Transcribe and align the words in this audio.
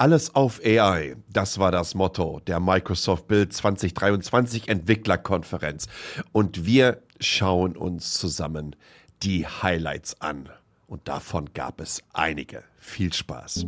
Alles 0.00 0.32
auf 0.36 0.60
AI, 0.64 1.16
das 1.28 1.58
war 1.58 1.72
das 1.72 1.96
Motto 1.96 2.40
der 2.46 2.60
Microsoft 2.60 3.26
Build 3.26 3.52
2023 3.52 4.68
Entwicklerkonferenz. 4.68 5.88
Und 6.30 6.64
wir 6.64 7.02
schauen 7.18 7.76
uns 7.76 8.14
zusammen 8.14 8.76
die 9.24 9.44
Highlights 9.44 10.20
an. 10.20 10.50
Und 10.86 11.08
davon 11.08 11.52
gab 11.52 11.80
es 11.80 12.04
einige. 12.12 12.62
Viel 12.78 13.12
Spaß. 13.12 13.66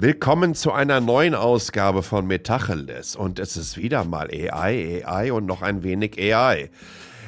Willkommen 0.00 0.54
zu 0.54 0.70
einer 0.70 1.00
neuen 1.00 1.34
Ausgabe 1.34 2.04
von 2.04 2.24
Metacheles 2.24 3.16
und 3.16 3.40
es 3.40 3.56
ist 3.56 3.76
wieder 3.76 4.04
mal 4.04 4.28
AI, 4.30 5.04
AI 5.04 5.32
und 5.32 5.44
noch 5.44 5.60
ein 5.60 5.82
wenig 5.82 6.16
AI. 6.20 6.70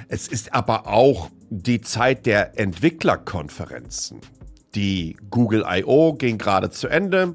Es 0.06 0.28
ist 0.28 0.54
aber 0.54 0.86
auch 0.86 1.30
die 1.48 1.80
Zeit 1.80 2.26
der 2.26 2.60
Entwicklerkonferenzen. 2.60 4.20
Die 4.76 5.16
Google 5.30 5.64
I.O. 5.68 6.12
ging 6.12 6.38
gerade 6.38 6.70
zu 6.70 6.86
Ende, 6.86 7.34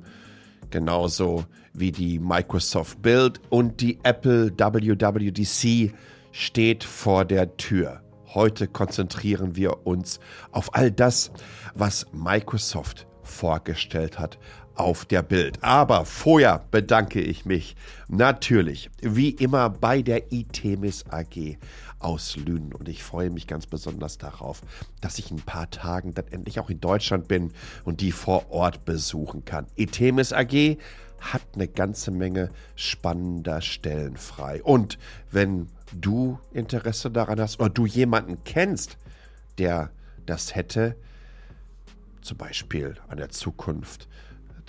genauso 0.69 1.43
wie 1.73 1.91
die 1.91 2.17
Microsoft 2.17 3.01
Build 3.01 3.41
und 3.49 3.81
die 3.81 3.99
Apple 4.03 4.53
WWDC 4.57 5.93
steht 6.31 6.85
vor 6.85 7.25
der 7.25 7.57
Tür. 7.57 7.99
Heute 8.33 8.69
konzentrieren 8.69 9.57
wir 9.57 9.85
uns 9.85 10.21
auf 10.53 10.73
all 10.75 10.91
das, 10.91 11.29
was 11.73 12.05
Microsoft 12.13 13.05
vorgestellt 13.21 14.17
hat 14.17 14.37
auf 14.75 15.05
der 15.05 15.21
Bild. 15.21 15.63
Aber 15.63 16.05
vorher 16.05 16.65
bedanke 16.71 17.21
ich 17.21 17.45
mich 17.45 17.75
natürlich, 18.07 18.89
wie 19.01 19.29
immer, 19.29 19.69
bei 19.69 20.01
der 20.01 20.31
ITEMIS 20.31 21.05
AG 21.09 21.57
aus 21.99 22.35
Lünen. 22.35 22.73
Und 22.73 22.87
ich 22.87 23.03
freue 23.03 23.29
mich 23.29 23.47
ganz 23.47 23.65
besonders 23.65 24.17
darauf, 24.17 24.61
dass 25.01 25.17
ich 25.17 25.31
in 25.31 25.37
ein 25.37 25.41
paar 25.41 25.69
Tagen 25.69 26.13
dann 26.13 26.27
endlich 26.29 26.59
auch 26.59 26.69
in 26.69 26.79
Deutschland 26.79 27.27
bin 27.27 27.51
und 27.83 28.01
die 28.01 28.11
vor 28.11 28.51
Ort 28.51 28.85
besuchen 28.85 29.45
kann. 29.45 29.67
ITEMIS 29.75 30.33
AG 30.33 30.77
hat 31.19 31.41
eine 31.55 31.67
ganze 31.67 32.11
Menge 32.11 32.51
spannender 32.75 33.61
Stellen 33.61 34.17
frei. 34.17 34.61
Und 34.63 34.99
wenn 35.31 35.69
du 35.91 36.39
Interesse 36.51 37.09
daran 37.09 37.39
hast 37.39 37.59
oder 37.59 37.69
du 37.69 37.85
jemanden 37.85 38.43
kennst, 38.43 38.97
der 39.57 39.91
das 40.25 40.55
hätte, 40.55 40.95
zum 42.21 42.37
Beispiel 42.37 42.95
an 43.07 43.17
der 43.17 43.29
Zukunft 43.29 44.07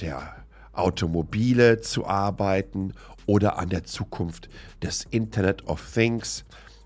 der 0.00 0.44
Automobile 0.72 1.80
zu 1.80 2.06
arbeiten 2.06 2.92
oder 3.26 3.58
an 3.58 3.70
der 3.70 3.84
Zukunft 3.84 4.48
des 4.82 5.04
Internet 5.10 5.66
of 5.66 5.92
Things, 5.92 6.44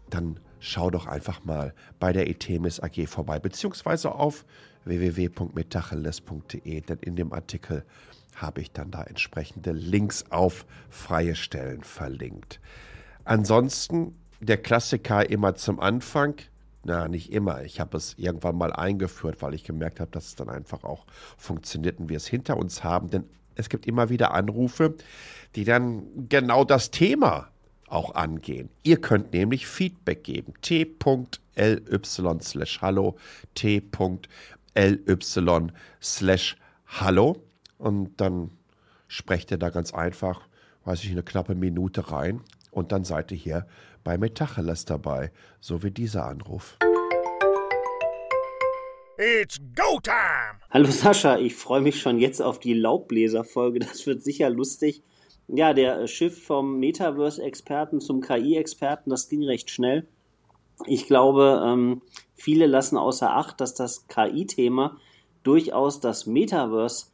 dann 0.09 0.39
schau 0.61 0.91
doch 0.91 1.07
einfach 1.07 1.45
mal 1.45 1.75
bei 1.99 2.13
der 2.13 2.29
ETMIS 2.29 2.81
AG 2.81 3.07
vorbei, 3.07 3.39
beziehungsweise 3.39 4.13
auf 4.15 4.45
www.metacheles.de, 4.85 6.81
denn 6.81 6.99
in 6.99 7.17
dem 7.17 7.33
Artikel 7.33 7.85
habe 8.37 8.61
ich 8.61 8.71
dann 8.73 8.91
da 8.91 9.03
entsprechende 9.03 9.73
Links 9.73 10.25
auf 10.31 10.67
freie 10.89 11.35
Stellen 11.35 11.83
verlinkt. 11.83 12.61
Ansonsten 13.25 14.15
der 14.41 14.57
Klassiker 14.57 15.29
immer 15.29 15.55
zum 15.55 15.81
Anfang. 15.81 16.37
Na, 16.83 17.09
nicht 17.09 17.33
immer. 17.33 17.63
Ich 17.63 17.79
habe 17.79 17.97
es 17.97 18.15
irgendwann 18.17 18.57
mal 18.57 18.73
eingeführt, 18.73 19.43
weil 19.43 19.55
ich 19.55 19.65
gemerkt 19.65 20.01
habe, 20.01 20.11
dass 20.11 20.27
es 20.29 20.37
dann 20.37 20.49
einfach 20.49 20.83
auch 20.85 21.05
funktioniert 21.37 21.99
und 22.01 22.09
wir 22.09 22.17
es 22.17 22.27
hinter 22.27 22.57
uns 22.57 22.83
haben. 22.83 23.11
Denn 23.11 23.25
es 23.55 23.69
gibt 23.69 23.87
immer 23.87 24.09
wieder 24.09 24.33
Anrufe, 24.33 24.95
die 25.57 25.65
dann 25.65 26.29
genau 26.29 26.65
das 26.65 26.91
Thema 26.91 27.49
auch 27.89 28.15
angehen. 28.15 28.71
Ihr 28.83 29.01
könnt 29.01 29.33
nämlich 29.33 29.67
Feedback 29.67 30.25
geben. 30.25 30.55
t.ly 30.63 30.87
slash 32.41 32.81
hallo, 32.81 33.17
t.ly 33.55 33.83
slash 36.01 36.57
hallo 36.87 37.37
und 37.79 38.21
dann 38.21 38.51
sprecht 39.09 39.51
ihr 39.51 39.59
da 39.59 39.71
ganz 39.71 39.93
einfach, 39.93 40.43
weiß 40.85 41.05
ich, 41.05 41.11
eine 41.11 41.25
knappe 41.25 41.55
Minute 41.55 42.11
rein 42.11 42.41
und 42.71 42.93
dann 42.93 43.05
seid 43.05 43.33
ihr 43.33 43.39
hier 43.39 43.67
bei 44.05 44.19
Metacheles 44.19 44.85
dabei, 44.85 45.31
so 45.61 45.83
wie 45.83 45.91
dieser 45.91 46.27
Anruf. 46.27 46.79
It's 49.19 49.61
go 49.77 50.01
time! 50.03 50.61
Hallo 50.71 50.91
Sascha, 50.91 51.37
ich 51.37 51.55
freue 51.55 51.83
mich 51.83 52.01
schon 52.01 52.19
jetzt 52.19 52.41
auf 52.41 52.59
die 52.59 52.73
Laubbläser-Folge. 52.73 53.81
Das 53.81 54.07
wird 54.07 54.23
sicher 54.23 54.49
lustig. 54.49 55.03
Ja, 55.47 55.75
der 55.75 56.07
Schiff 56.07 56.47
vom 56.47 56.79
Metaverse-Experten 56.79 58.01
zum 58.01 58.23
KI-Experten, 58.23 59.11
das 59.11 59.29
ging 59.29 59.43
recht 59.45 59.69
schnell. 59.69 60.07
Ich 60.87 61.07
glaube, 61.07 61.63
ähm, 61.67 62.01
viele 62.35 62.67
lassen 62.67 62.97
außer 62.97 63.31
Acht, 63.31 63.61
dass 63.61 63.75
das 63.75 64.07
KI-Thema 64.09 64.97
durchaus 65.43 66.01
das 66.01 66.27
Metaverse 66.27 67.07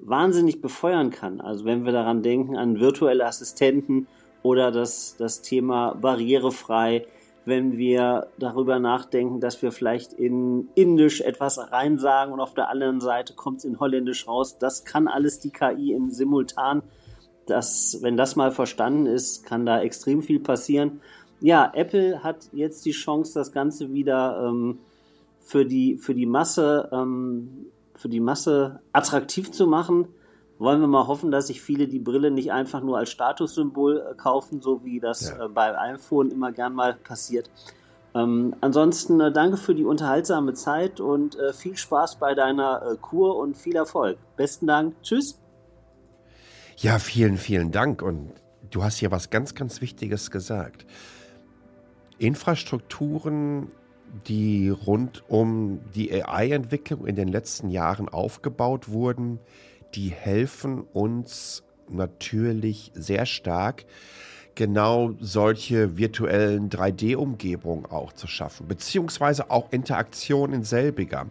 wahnsinnig 0.00 0.60
befeuern 0.60 1.10
kann. 1.10 1.40
Also 1.40 1.64
wenn 1.64 1.84
wir 1.84 1.92
daran 1.92 2.22
denken 2.22 2.56
an 2.56 2.78
virtuelle 2.78 3.24
Assistenten, 3.24 4.06
oder 4.48 4.72
das, 4.72 5.14
das 5.18 5.42
Thema 5.42 5.94
barrierefrei, 5.94 7.04
wenn 7.44 7.76
wir 7.76 8.28
darüber 8.38 8.78
nachdenken, 8.78 9.40
dass 9.40 9.60
wir 9.60 9.72
vielleicht 9.72 10.14
in 10.14 10.68
Indisch 10.74 11.20
etwas 11.20 11.58
reinsagen 11.70 12.32
und 12.32 12.40
auf 12.40 12.54
der 12.54 12.70
anderen 12.70 13.00
Seite 13.02 13.34
kommt 13.34 13.58
es 13.58 13.64
in 13.66 13.78
Holländisch 13.78 14.26
raus. 14.26 14.58
Das 14.58 14.86
kann 14.86 15.06
alles 15.06 15.38
die 15.40 15.50
KI 15.50 15.92
in 15.92 16.10
simultan. 16.10 16.82
Das, 17.44 17.98
wenn 18.00 18.16
das 18.16 18.36
mal 18.36 18.52
verstanden 18.52 19.04
ist, 19.04 19.44
kann 19.44 19.66
da 19.66 19.82
extrem 19.82 20.22
viel 20.22 20.40
passieren. 20.40 21.00
Ja, 21.40 21.70
Apple 21.74 22.22
hat 22.22 22.48
jetzt 22.52 22.86
die 22.86 22.92
Chance, 22.92 23.34
das 23.34 23.52
Ganze 23.52 23.92
wieder 23.92 24.48
ähm, 24.48 24.78
für 25.40 25.66
die 25.66 25.98
für 25.98 26.14
die 26.14 26.26
Masse 26.26 26.88
ähm, 26.90 27.66
für 27.94 28.08
die 28.08 28.20
Masse 28.20 28.80
attraktiv 28.92 29.50
zu 29.50 29.66
machen 29.66 30.08
wollen 30.58 30.80
wir 30.80 30.88
mal 30.88 31.06
hoffen, 31.06 31.30
dass 31.30 31.46
sich 31.46 31.62
viele 31.62 31.86
die 31.86 31.98
Brille 31.98 32.30
nicht 32.30 32.52
einfach 32.52 32.82
nur 32.82 32.98
als 32.98 33.10
Statussymbol 33.10 34.06
äh, 34.10 34.14
kaufen, 34.14 34.60
so 34.60 34.84
wie 34.84 35.00
das 35.00 35.30
ja. 35.30 35.44
äh, 35.44 35.48
bei 35.48 35.78
iPhone 35.78 36.30
immer 36.30 36.52
gern 36.52 36.74
mal 36.74 36.94
passiert. 36.94 37.50
Ähm, 38.14 38.54
ansonsten 38.60 39.20
äh, 39.20 39.32
danke 39.32 39.56
für 39.56 39.74
die 39.74 39.84
unterhaltsame 39.84 40.54
Zeit 40.54 41.00
und 41.00 41.38
äh, 41.38 41.52
viel 41.52 41.76
Spaß 41.76 42.16
bei 42.16 42.34
deiner 42.34 42.82
äh, 42.82 42.96
Kur 42.96 43.36
und 43.36 43.56
viel 43.56 43.76
Erfolg. 43.76 44.18
Besten 44.36 44.66
Dank. 44.66 44.94
Tschüss. 45.02 45.38
Ja, 46.76 46.98
vielen, 46.98 47.36
vielen 47.36 47.70
Dank. 47.70 48.02
Und 48.02 48.32
du 48.70 48.82
hast 48.82 48.98
hier 48.98 49.10
was 49.10 49.30
ganz, 49.30 49.54
ganz 49.54 49.80
Wichtiges 49.80 50.30
gesagt. 50.30 50.86
Infrastrukturen, 52.18 53.70
die 54.26 54.70
rund 54.70 55.22
um 55.28 55.80
die 55.94 56.12
AI-Entwicklung 56.12 57.06
in 57.06 57.14
den 57.14 57.28
letzten 57.28 57.68
Jahren 57.68 58.08
aufgebaut 58.08 58.88
wurden, 58.88 59.38
die 59.94 60.10
helfen 60.10 60.82
uns 60.82 61.62
natürlich 61.88 62.92
sehr 62.94 63.26
stark, 63.26 63.84
genau 64.54 65.14
solche 65.20 65.96
virtuellen 65.96 66.68
3D-Umgebungen 66.68 67.86
auch 67.86 68.12
zu 68.12 68.26
schaffen, 68.26 68.66
beziehungsweise 68.66 69.50
auch 69.50 69.70
Interaktion 69.70 70.52
in 70.52 70.64
selbiger. 70.64 71.26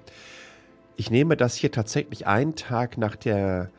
Ich 0.95 1.11
nehme 1.11 1.37
das 1.37 1.55
hier 1.55 1.71
tatsächlich 1.71 2.25
einen 2.25 2.55
Tag 2.55 2.97
nach 2.97 3.15
der 3.15 3.69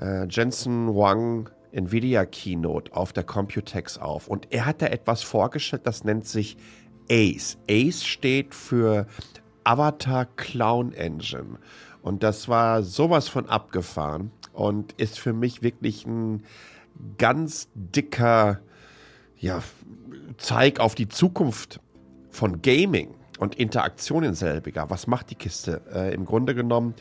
äh, 0.00 0.26
Jensen 0.28 0.94
Wang 0.94 1.50
Nvidia 1.70 2.24
Keynote 2.24 2.94
auf 2.94 3.12
der 3.12 3.24
Computex 3.24 3.98
auf 3.98 4.28
und 4.28 4.48
er 4.50 4.66
hat 4.66 4.80
da 4.80 4.86
etwas 4.86 5.22
vorgestellt, 5.22 5.82
das 5.84 6.04
nennt 6.04 6.26
sich 6.26 6.56
ACE. 7.10 7.58
ACE 7.68 8.04
steht 8.04 8.54
für 8.54 9.06
Avatar 9.64 10.26
Clown 10.36 10.92
Engine. 10.92 11.58
Und 12.04 12.22
das 12.22 12.50
war 12.50 12.82
sowas 12.82 13.28
von 13.28 13.48
abgefahren 13.48 14.30
und 14.52 14.92
ist 14.92 15.18
für 15.18 15.32
mich 15.32 15.62
wirklich 15.62 16.04
ein 16.04 16.44
ganz 17.16 17.68
dicker 17.74 18.60
ja, 19.38 19.62
Zeig 20.36 20.80
auf 20.80 20.94
die 20.94 21.08
Zukunft 21.08 21.80
von 22.28 22.60
Gaming 22.60 23.14
und 23.38 23.54
Interaktion 23.54 24.22
in 24.22 24.34
selbiger. 24.34 24.90
Was 24.90 25.06
macht 25.06 25.30
die 25.30 25.34
Kiste? 25.34 25.80
Äh, 25.94 26.12
Im 26.12 26.26
Grunde 26.26 26.54
genommen 26.54 26.94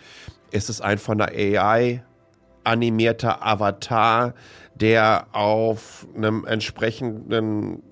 ist 0.51 0.69
es 0.69 0.79
einfach 0.79 1.11
eine 1.11 1.27
AI 1.27 2.01
animierter 2.63 3.45
Avatar, 3.45 4.33
der 4.73 5.27
auf 5.33 6.07
einem 6.15 6.45
entsprechenden 6.45 7.83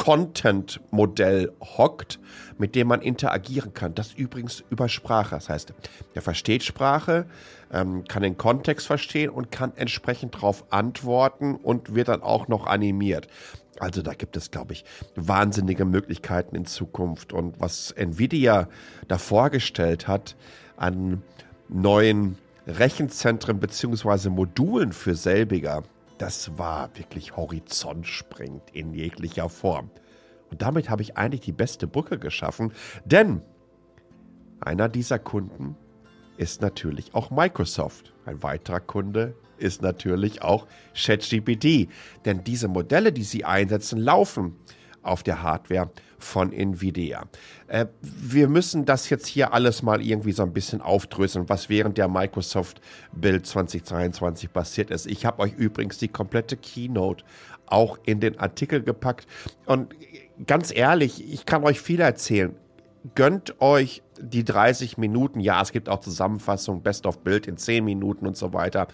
Content-Modell 0.00 1.52
hockt, 1.60 2.18
mit 2.56 2.74
dem 2.74 2.88
man 2.88 3.02
interagieren 3.02 3.74
kann. 3.74 3.94
Das 3.94 4.14
übrigens 4.14 4.64
über 4.70 4.88
Sprache. 4.88 5.34
Das 5.34 5.50
heißt, 5.50 5.74
er 6.14 6.22
versteht 6.22 6.62
Sprache, 6.62 7.26
ähm, 7.70 8.04
kann 8.08 8.22
den 8.22 8.38
Kontext 8.38 8.86
verstehen 8.86 9.28
und 9.28 9.50
kann 9.50 9.74
entsprechend 9.76 10.36
darauf 10.36 10.64
antworten 10.72 11.54
und 11.54 11.94
wird 11.94 12.08
dann 12.08 12.22
auch 12.22 12.48
noch 12.48 12.66
animiert. 12.66 13.28
Also 13.78 14.00
da 14.00 14.14
gibt 14.14 14.38
es, 14.38 14.50
glaube 14.50 14.72
ich, 14.72 14.86
wahnsinnige 15.16 15.84
Möglichkeiten 15.84 16.56
in 16.56 16.64
Zukunft. 16.64 17.34
Und 17.34 17.60
was 17.60 17.90
Nvidia 17.90 18.68
da 19.06 19.18
vorgestellt 19.18 20.08
hat 20.08 20.34
an 20.78 21.22
neuen 21.68 22.38
Rechenzentren 22.66 23.60
bzw. 23.60 24.30
Modulen 24.30 24.94
für 24.94 25.14
selbiger, 25.14 25.82
das 26.20 26.58
war 26.58 26.90
wirklich 26.98 27.36
horizontspringend 27.36 28.70
in 28.72 28.92
jeglicher 28.92 29.48
Form. 29.48 29.90
Und 30.50 30.60
damit 30.60 30.90
habe 30.90 31.00
ich 31.00 31.16
eigentlich 31.16 31.40
die 31.40 31.52
beste 31.52 31.86
Brücke 31.86 32.18
geschaffen, 32.18 32.74
denn 33.06 33.40
einer 34.60 34.90
dieser 34.90 35.18
Kunden 35.18 35.76
ist 36.36 36.60
natürlich 36.60 37.14
auch 37.14 37.30
Microsoft. 37.30 38.12
Ein 38.26 38.42
weiterer 38.42 38.80
Kunde 38.80 39.34
ist 39.56 39.80
natürlich 39.80 40.42
auch 40.42 40.66
ChatGPT, 40.94 41.88
denn 42.26 42.44
diese 42.44 42.68
Modelle, 42.68 43.12
die 43.12 43.24
sie 43.24 43.46
einsetzen, 43.46 43.98
laufen 43.98 44.56
auf 45.02 45.22
der 45.22 45.42
Hardware 45.42 45.90
von 46.18 46.52
Nvidia. 46.52 47.24
Äh, 47.68 47.86
wir 48.00 48.48
müssen 48.48 48.84
das 48.84 49.08
jetzt 49.10 49.26
hier 49.26 49.52
alles 49.52 49.82
mal 49.82 50.02
irgendwie 50.02 50.32
so 50.32 50.42
ein 50.42 50.52
bisschen 50.52 50.80
aufdröseln, 50.80 51.48
was 51.48 51.68
während 51.68 51.98
der 51.98 52.08
Microsoft 52.08 52.80
Build 53.12 53.46
2023 53.46 54.52
passiert 54.52 54.90
ist. 54.90 55.06
Ich 55.06 55.24
habe 55.24 55.40
euch 55.40 55.54
übrigens 55.54 55.98
die 55.98 56.08
komplette 56.08 56.56
Keynote 56.56 57.24
auch 57.66 57.98
in 58.04 58.20
den 58.20 58.38
Artikel 58.38 58.82
gepackt 58.82 59.26
und 59.66 59.94
ganz 60.46 60.74
ehrlich, 60.74 61.32
ich 61.32 61.46
kann 61.46 61.64
euch 61.64 61.80
viel 61.80 62.00
erzählen. 62.00 62.54
Gönnt 63.14 63.60
euch 63.60 64.02
die 64.20 64.44
30 64.44 64.98
Minuten. 64.98 65.40
Ja, 65.40 65.62
es 65.62 65.72
gibt 65.72 65.88
auch 65.88 66.00
Zusammenfassungen, 66.00 66.82
Best 66.82 67.06
of 67.06 67.20
Bild 67.20 67.46
in 67.46 67.56
10 67.56 67.84
Minuten 67.84 68.26
und 68.26 68.36
so 68.36 68.52
weiter 68.52 68.88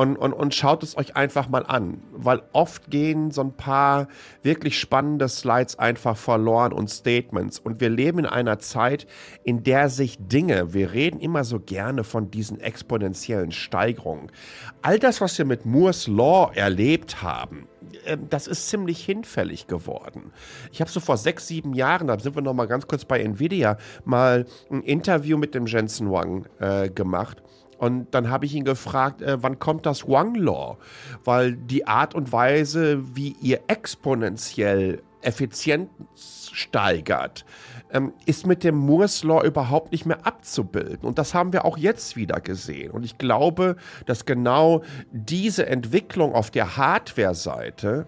und, 0.00 0.16
und, 0.16 0.32
und 0.32 0.54
schaut 0.54 0.82
es 0.82 0.96
euch 0.96 1.14
einfach 1.14 1.50
mal 1.50 1.66
an, 1.66 2.02
weil 2.10 2.40
oft 2.52 2.90
gehen 2.90 3.30
so 3.30 3.42
ein 3.42 3.52
paar 3.52 4.08
wirklich 4.42 4.80
spannende 4.80 5.28
Slides 5.28 5.78
einfach 5.78 6.16
verloren 6.16 6.72
und 6.72 6.88
Statements. 6.88 7.58
Und 7.58 7.82
wir 7.82 7.90
leben 7.90 8.20
in 8.20 8.26
einer 8.26 8.58
Zeit, 8.60 9.06
in 9.44 9.62
der 9.62 9.90
sich 9.90 10.16
Dinge, 10.18 10.72
wir 10.72 10.92
reden 10.92 11.20
immer 11.20 11.44
so 11.44 11.60
gerne 11.60 12.02
von 12.02 12.30
diesen 12.30 12.60
exponentiellen 12.60 13.52
Steigerungen. 13.52 14.32
All 14.80 14.98
das, 14.98 15.20
was 15.20 15.36
wir 15.36 15.44
mit 15.44 15.66
Moore's 15.66 16.06
Law 16.06 16.50
erlebt 16.54 17.20
haben, 17.20 17.68
ähm, 18.06 18.26
das 18.30 18.46
ist 18.46 18.70
ziemlich 18.70 19.04
hinfällig 19.04 19.66
geworden. 19.66 20.32
Ich 20.72 20.80
habe 20.80 20.90
so 20.90 21.00
vor 21.00 21.18
sechs, 21.18 21.46
sieben 21.46 21.74
Jahren, 21.74 22.06
da 22.06 22.18
sind 22.18 22.34
wir 22.34 22.42
noch 22.42 22.54
mal 22.54 22.68
ganz 22.68 22.86
kurz 22.86 23.04
bei 23.04 23.20
Nvidia, 23.20 23.76
mal 24.06 24.46
ein 24.70 24.80
Interview 24.80 25.36
mit 25.36 25.54
dem 25.54 25.66
Jensen 25.66 26.10
Wang 26.10 26.46
äh, 26.58 26.88
gemacht. 26.88 27.42
Und 27.80 28.14
dann 28.14 28.28
habe 28.28 28.44
ich 28.44 28.54
ihn 28.54 28.64
gefragt, 28.64 29.22
äh, 29.22 29.42
wann 29.42 29.58
kommt 29.58 29.86
das 29.86 30.06
Wang 30.06 30.34
Law? 30.34 30.76
Weil 31.24 31.56
die 31.56 31.86
Art 31.86 32.14
und 32.14 32.30
Weise, 32.30 33.16
wie 33.16 33.34
ihr 33.40 33.60
exponentiell 33.68 35.02
Effizienz 35.22 35.88
steigert, 36.52 37.46
ähm, 37.90 38.12
ist 38.26 38.46
mit 38.46 38.64
dem 38.64 38.76
Moore's 38.76 39.24
Law 39.24 39.42
überhaupt 39.42 39.92
nicht 39.92 40.04
mehr 40.04 40.26
abzubilden. 40.26 41.08
Und 41.08 41.16
das 41.16 41.32
haben 41.32 41.54
wir 41.54 41.64
auch 41.64 41.78
jetzt 41.78 42.16
wieder 42.16 42.40
gesehen. 42.40 42.90
Und 42.90 43.02
ich 43.02 43.16
glaube, 43.16 43.76
dass 44.04 44.26
genau 44.26 44.82
diese 45.10 45.64
Entwicklung 45.64 46.34
auf 46.34 46.50
der 46.50 46.76
Hardware-Seite 46.76 48.06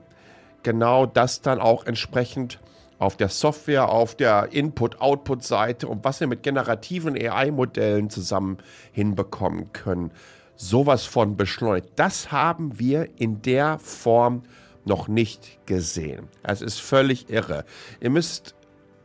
genau 0.62 1.06
das 1.06 1.40
dann 1.40 1.60
auch 1.60 1.86
entsprechend 1.86 2.60
auf 3.02 3.16
der 3.16 3.28
Software, 3.28 3.88
auf 3.88 4.14
der 4.14 4.52
Input-Output-Seite 4.52 5.88
und 5.88 6.04
was 6.04 6.20
wir 6.20 6.28
mit 6.28 6.44
generativen 6.44 7.16
AI-Modellen 7.16 8.10
zusammen 8.10 8.58
hinbekommen 8.92 9.72
können. 9.72 10.12
Sowas 10.54 11.04
von 11.04 11.36
beschleunigt. 11.36 11.88
Das 11.96 12.30
haben 12.30 12.78
wir 12.78 13.08
in 13.18 13.42
der 13.42 13.80
Form 13.80 14.44
noch 14.84 15.08
nicht 15.08 15.66
gesehen. 15.66 16.28
Es 16.44 16.62
ist 16.62 16.80
völlig 16.80 17.28
irre. 17.28 17.64
Ihr 18.00 18.10
müsst 18.10 18.54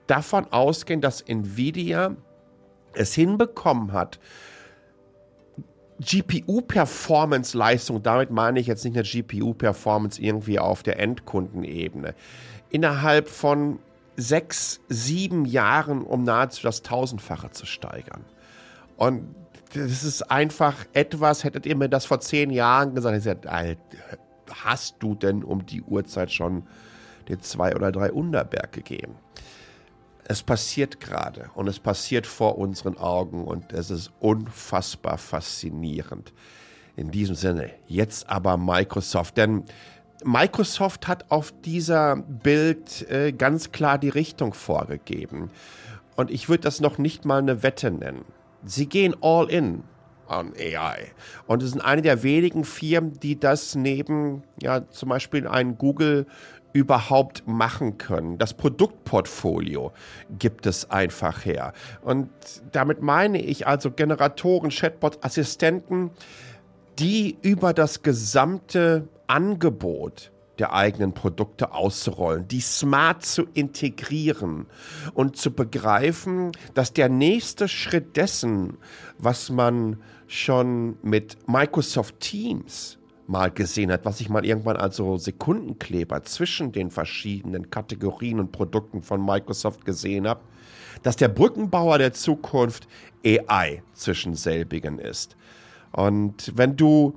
davon 0.06 0.46
ausgehen, 0.52 1.02
dass 1.02 1.22
Nvidia 1.22 2.16
es 2.94 3.16
hinbekommen 3.16 3.94
hat, 3.94 4.20
GPU-Performance-Leistung, 6.00 8.04
damit 8.04 8.30
meine 8.30 8.60
ich 8.60 8.68
jetzt 8.68 8.86
nicht 8.86 8.96
eine 8.96 9.08
GPU-Performance 9.08 10.22
irgendwie 10.22 10.60
auf 10.60 10.84
der 10.84 11.00
Endkundenebene, 11.00 12.14
innerhalb 12.70 13.28
von 13.28 13.80
sechs, 14.18 14.82
sieben 14.90 15.46
Jahren 15.46 16.02
um 16.02 16.24
nahezu 16.24 16.64
das 16.64 16.82
Tausendfache 16.82 17.52
zu 17.52 17.66
steigern. 17.66 18.26
Und 18.98 19.36
das 19.74 20.04
ist 20.04 20.32
einfach 20.32 20.76
etwas, 20.94 21.44
hättet 21.44 21.66
ihr 21.66 21.76
mir 21.76 21.88
das 21.88 22.06
vor 22.06 22.20
zehn 22.20 22.50
Jahren 22.50 22.96
gesagt, 22.96 23.16
ich 23.16 23.24
gesagt, 23.24 23.48
hast 24.50 24.96
du 25.00 25.16
denn 25.16 25.44
um 25.44 25.66
die 25.66 25.84
Uhrzeit 25.84 26.32
schon 26.32 26.64
den 27.30 27.42
zwei 27.42 27.76
oder 27.76 27.92
drei 27.92 28.12
Unterberg 28.12 28.72
gegeben? 28.72 29.16
Es 30.24 30.42
passiert 30.44 31.00
gerade 31.00 31.50
und 31.54 31.68
es 31.68 31.80
passiert 31.80 32.28
vor 32.28 32.58
unseren 32.58 32.98
Augen 32.98 33.46
und 33.46 33.72
es 33.72 33.92
ist 33.92 34.12
unfassbar 34.20 35.18
faszinierend. 35.18 36.34
In 36.96 37.12
diesem 37.12 37.36
Sinne, 37.36 37.70
jetzt 37.86 38.28
aber 38.28 38.58
Microsoft, 38.58 39.38
denn 39.38 39.64
Microsoft 40.24 41.08
hat 41.08 41.30
auf 41.32 41.54
dieser 41.64 42.16
Bild 42.16 43.10
äh, 43.10 43.32
ganz 43.32 43.72
klar 43.72 43.98
die 43.98 44.10
Richtung 44.10 44.54
vorgegeben. 44.54 45.50
Und 46.16 46.32
ich 46.32 46.50
würde 46.50 46.64
das 46.64 46.82
noch 46.82 46.98
nicht 46.98 47.26
mal 47.26 47.38
eine 47.38 47.62
Wette 47.62 47.92
nennen. 47.92 48.26
Sie 48.66 48.88
gehen 48.88 49.16
all 49.22 49.50
in 49.50 49.84
an 50.28 50.54
AI. 50.58 51.12
Und 51.46 51.64
es 51.64 51.72
sind 51.72 51.82
eine 51.82 52.02
der 52.02 52.24
wenigen 52.24 52.66
Firmen, 52.66 53.14
die 53.20 53.40
das 53.40 53.76
neben, 53.76 54.44
ja, 54.62 54.90
zum 54.90 55.10
Beispiel 55.10 55.48
ein 55.48 55.78
Google 55.78 56.26
überhaupt 56.74 57.48
machen 57.48 57.98
können. 57.98 58.38
Das 58.38 58.54
Produktportfolio 58.54 59.94
gibt 60.38 60.66
es 60.66 60.92
einfach 60.92 61.46
her. 61.46 61.74
Und 62.02 62.30
damit 62.72 63.02
meine 63.02 63.42
ich 63.42 63.66
also 63.66 63.92
Generatoren, 63.92 64.70
Chatbot, 64.70 65.24
Assistenten, 65.24 66.12
die 67.00 67.38
über 67.42 67.74
das 67.74 68.04
gesamte 68.04 69.08
Angebot 69.28 70.32
der 70.60 70.74
eigenen 70.74 71.14
Produkte 71.14 71.74
auszurollen, 71.74 72.48
die 72.48 72.62
smart 72.62 73.24
zu 73.24 73.44
integrieren 73.54 74.66
und 75.14 75.38
zu 75.38 75.52
begreifen, 75.52 76.52
dass 76.74 76.94
der 76.94 77.10
nächste 77.10 77.68
Schritt 77.68 78.18
dessen, 78.18 78.78
was 79.20 79.50
man 79.50 80.02
schon 80.28 80.98
mit 81.04 81.38
Microsoft 81.48 82.20
Teams 82.20 82.98
mal 83.28 83.52
gesehen 83.52 83.92
hat, 83.92 84.06
was 84.06 84.22
ich 84.22 84.30
mal 84.30 84.46
irgendwann 84.46 84.78
als 84.78 84.96
so 84.96 85.18
Sekundenkleber 85.18 86.24
zwischen 86.24 86.72
den 86.72 86.90
verschiedenen 86.90 87.70
Kategorien 87.70 88.40
und 88.40 88.52
Produkten 88.52 89.04
von 89.04 89.24
Microsoft 89.24 89.86
gesehen 89.86 90.28
habe, 90.28 90.42
dass 91.04 91.18
der 91.18 91.28
Brückenbauer 91.28 91.98
der 91.98 92.14
Zukunft 92.14 92.88
AI 93.26 93.84
zwischen 93.94 94.34
selbigen 94.34 94.98
ist. 94.98 95.36
Und 95.92 96.54
wenn 96.56 96.78
du 96.78 97.16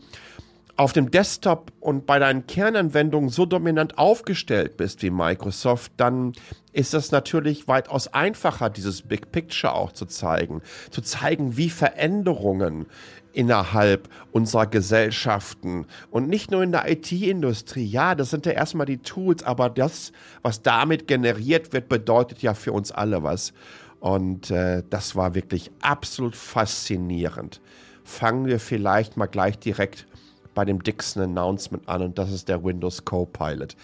auf 0.80 0.94
dem 0.94 1.10
Desktop 1.10 1.74
und 1.80 2.06
bei 2.06 2.18
deinen 2.18 2.46
Kernanwendungen 2.46 3.28
so 3.28 3.44
dominant 3.44 3.98
aufgestellt 3.98 4.78
bist 4.78 5.02
wie 5.02 5.10
Microsoft, 5.10 5.92
dann 5.98 6.32
ist 6.72 6.94
es 6.94 7.12
natürlich 7.12 7.68
weitaus 7.68 8.08
einfacher, 8.08 8.70
dieses 8.70 9.02
Big 9.02 9.30
Picture 9.30 9.74
auch 9.74 9.92
zu 9.92 10.06
zeigen. 10.06 10.62
Zu 10.90 11.02
zeigen, 11.02 11.58
wie 11.58 11.68
Veränderungen 11.68 12.86
innerhalb 13.34 14.08
unserer 14.32 14.66
Gesellschaften 14.66 15.84
und 16.10 16.30
nicht 16.30 16.50
nur 16.50 16.62
in 16.62 16.72
der 16.72 16.90
IT-Industrie. 16.90 17.84
Ja, 17.84 18.14
das 18.14 18.30
sind 18.30 18.46
ja 18.46 18.52
erstmal 18.52 18.86
die 18.86 19.02
Tools, 19.02 19.42
aber 19.42 19.68
das, 19.68 20.12
was 20.40 20.62
damit 20.62 21.06
generiert 21.06 21.74
wird, 21.74 21.90
bedeutet 21.90 22.40
ja 22.40 22.54
für 22.54 22.72
uns 22.72 22.90
alle 22.90 23.22
was. 23.22 23.52
Und 23.98 24.50
äh, 24.50 24.82
das 24.88 25.14
war 25.14 25.34
wirklich 25.34 25.70
absolut 25.82 26.36
faszinierend. 26.36 27.60
Fangen 28.02 28.46
wir 28.46 28.58
vielleicht 28.58 29.18
mal 29.18 29.26
gleich 29.26 29.58
direkt 29.58 30.06
bei 30.54 30.64
dem 30.64 30.82
Dixon 30.82 31.22
Announcement 31.22 31.88
an 31.88 32.02
und 32.02 32.18
das 32.18 32.30
ist 32.32 32.48
der 32.48 32.62
Windows 32.64 33.04
Copilot. 33.04 33.76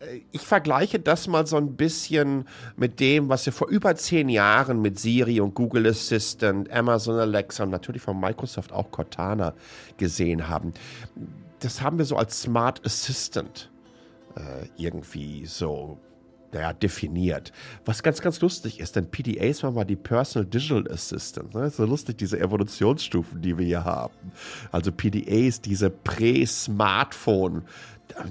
Äh, 0.00 0.20
ich 0.32 0.42
vergleiche 0.42 0.98
das 0.98 1.26
mal 1.26 1.46
so 1.46 1.56
ein 1.56 1.76
bisschen 1.76 2.46
mit 2.76 3.00
dem, 3.00 3.28
was 3.28 3.46
wir 3.46 3.52
vor 3.52 3.68
über 3.68 3.94
zehn 3.96 4.28
Jahren 4.28 4.80
mit 4.80 4.98
Siri 4.98 5.40
und 5.40 5.54
Google 5.54 5.86
Assistant, 5.86 6.70
Amazon 6.70 7.18
Alexa 7.18 7.64
und 7.64 7.70
natürlich 7.70 8.02
von 8.02 8.18
Microsoft 8.18 8.72
auch 8.72 8.90
Cortana 8.90 9.54
gesehen 9.96 10.48
haben. 10.48 10.72
Das 11.60 11.82
haben 11.82 11.98
wir 11.98 12.04
so 12.04 12.16
als 12.16 12.42
Smart 12.42 12.84
Assistant 12.84 13.70
äh, 14.36 14.66
irgendwie 14.76 15.46
so 15.46 15.98
naja, 16.52 16.72
definiert. 16.72 17.52
Was 17.84 18.02
ganz, 18.02 18.20
ganz 18.20 18.40
lustig 18.40 18.80
ist, 18.80 18.96
denn 18.96 19.10
PDAs 19.10 19.62
waren 19.62 19.74
mal 19.74 19.84
die 19.84 19.96
Personal 19.96 20.46
Digital 20.46 20.90
Assistant. 20.90 21.54
Ne? 21.54 21.70
So 21.70 21.84
lustig, 21.84 22.18
diese 22.18 22.40
Evolutionsstufen, 22.40 23.42
die 23.42 23.56
wir 23.58 23.66
hier 23.66 23.84
haben. 23.84 24.14
Also 24.72 24.90
PDAs, 24.92 25.60
diese 25.60 25.90
Prä-Smartphone, 25.90 27.64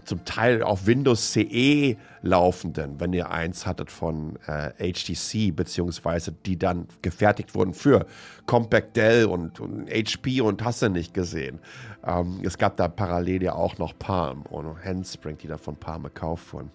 zum 0.06 0.26
Teil 0.26 0.64
auf 0.64 0.88
Windows 0.88 1.34
CE 1.34 1.98
laufenden, 2.22 3.00
wenn 3.00 3.14
ihr 3.14 3.32
eins 3.32 3.66
hattet 3.66 3.92
von 3.92 4.38
äh, 4.48 4.72
HTC, 4.92 5.56
beziehungsweise 5.56 6.32
die 6.32 6.58
dann 6.58 6.88
gefertigt 7.02 7.56
wurden 7.56 7.74
für 7.74 8.06
Compact 8.46 8.98
Dell 8.98 9.26
und, 9.26 9.60
und 9.60 9.90
HP 9.90 10.42
und 10.42 10.64
hast 10.64 10.82
du 10.82 10.90
nicht 10.90 11.14
gesehen. 11.14 11.60
Ähm, 12.04 12.42
es 12.44 12.58
gab 12.58 12.78
da 12.78 12.88
parallel 12.88 13.44
ja 13.44 13.54
auch 13.54 13.78
noch 13.78 13.98
Palm 13.98 14.42
und 14.44 14.84
Handspring, 14.84 15.38
die 15.38 15.48
da 15.48 15.58
von 15.58 15.76
Palm 15.76 16.04
gekauft 16.04 16.54
wurden. 16.54 16.72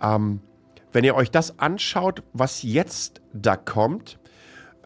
Ähm, 0.00 0.40
wenn 0.94 1.04
ihr 1.04 1.16
euch 1.16 1.30
das 1.30 1.58
anschaut, 1.58 2.22
was 2.32 2.62
jetzt 2.62 3.20
da 3.32 3.56
kommt, 3.56 4.18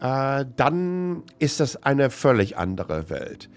äh, 0.01 0.43
dann 0.55 1.23
ist 1.37 1.59
das 1.59 1.83
eine 1.83 2.09
völlig 2.09 2.57
andere 2.57 3.11
Welt. 3.11 3.47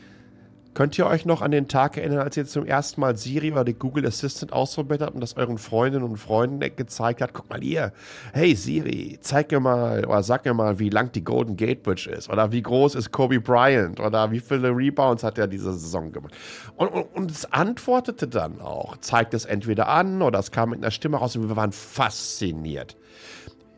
Könnt 0.75 0.97
ihr 0.97 1.07
euch 1.07 1.27
noch 1.27 1.43
an 1.43 1.51
den 1.51 1.69
Tag 1.69 1.99
erinnern, 1.99 2.21
als 2.21 2.35
ihr 2.39 2.47
zum 2.47 2.65
ersten 2.65 3.03
Mal 3.03 3.15
Siri 3.15 3.53
oder 3.53 3.63
die 3.63 3.75
Google 3.75 4.07
Assistant 4.07 4.55
ausprobiert 4.55 5.03
habt 5.03 5.15
und 5.15 5.21
das 5.21 5.37
euren 5.37 5.59
Freundinnen 5.59 6.03
und 6.03 6.17
Freunden 6.17 6.61
gezeigt 6.75 7.21
hat? 7.21 7.35
Guck 7.35 7.51
mal 7.51 7.61
hier, 7.61 7.93
hey 8.33 8.55
Siri, 8.55 9.19
zeig 9.21 9.51
mir 9.51 9.61
mal 9.61 10.07
oder 10.07 10.23
sag 10.23 10.47
mir 10.47 10.55
mal, 10.55 10.79
wie 10.79 10.89
lang 10.89 11.13
die 11.13 11.23
Golden 11.23 11.57
Gate 11.57 11.83
Bridge 11.83 12.09
ist 12.09 12.31
oder 12.31 12.53
wie 12.53 12.63
groß 12.63 12.95
ist 12.95 13.13
Kobe 13.13 13.39
Bryant 13.39 14.01
oder 14.01 14.31
wie 14.31 14.41
viele 14.41 14.75
Rebounds 14.75 15.23
hat 15.23 15.37
er 15.37 15.47
diese 15.47 15.75
Saison 15.75 16.11
gemacht. 16.11 16.35
Und, 16.77 16.89
und, 16.89 17.05
und 17.15 17.31
es 17.31 17.53
antwortete 17.53 18.27
dann 18.27 18.63
auch, 18.63 18.97
zeigt 18.97 19.35
es 19.35 19.45
entweder 19.45 19.89
an 19.89 20.23
oder 20.23 20.39
es 20.39 20.53
kam 20.53 20.71
mit 20.71 20.79
einer 20.79 20.91
Stimme 20.91 21.19
raus 21.19 21.37
und 21.37 21.51
wir 21.51 21.57
waren 21.57 21.73
fasziniert. 21.73 22.97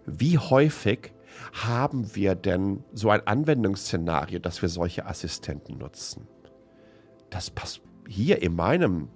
Wie 0.06 0.38
häufig 0.38 1.12
haben 1.54 2.14
wir 2.14 2.36
denn 2.36 2.84
so 2.92 3.10
ein 3.10 3.26
Anwendungsszenario, 3.26 4.38
dass 4.38 4.62
wir 4.62 4.68
solche 4.68 5.06
Assistenten 5.06 5.78
nutzen? 5.78 6.28
Das 7.34 7.50
passt 7.50 7.80
hier 8.08 8.42
in 8.42 8.54
meinem 8.54 9.08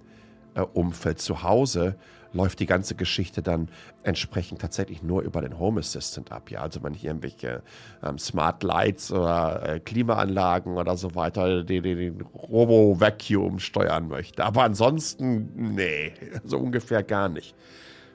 äh, 0.53 0.61
Umfeld 0.61 1.19
zu 1.19 1.43
Hause 1.43 1.95
läuft 2.31 2.59
die 2.59 2.67
ganze 2.67 2.93
Geschichte 2.93 3.41
dann 3.41 3.69
entsprechend 4.03 4.61
tatsächlich 4.61 5.01
nur 5.01 5.23
über 5.23 5.41
den 5.41 5.57
Home 5.57 5.79
Assistant 5.79 6.31
ab. 6.31 6.51
Ja, 6.51 6.61
also 6.61 6.83
wenn 6.83 6.93
ich 6.93 7.05
irgendwelche 7.05 7.63
ähm, 8.03 8.19
Smart 8.19 8.61
Lights 8.61 9.11
oder 9.11 9.63
äh, 9.67 9.79
Klimaanlagen 9.79 10.77
oder 10.77 10.95
so 10.95 11.15
weiter, 11.15 11.63
den, 11.63 11.81
den 11.81 12.21
Robo 12.21 12.99
Vacuum 12.99 13.57
steuern 13.57 14.09
möchte. 14.09 14.43
Aber 14.45 14.63
ansonsten, 14.63 15.73
nee, 15.73 16.13
so 16.43 16.59
ungefähr 16.59 17.01
gar 17.01 17.29
nicht. 17.29 17.55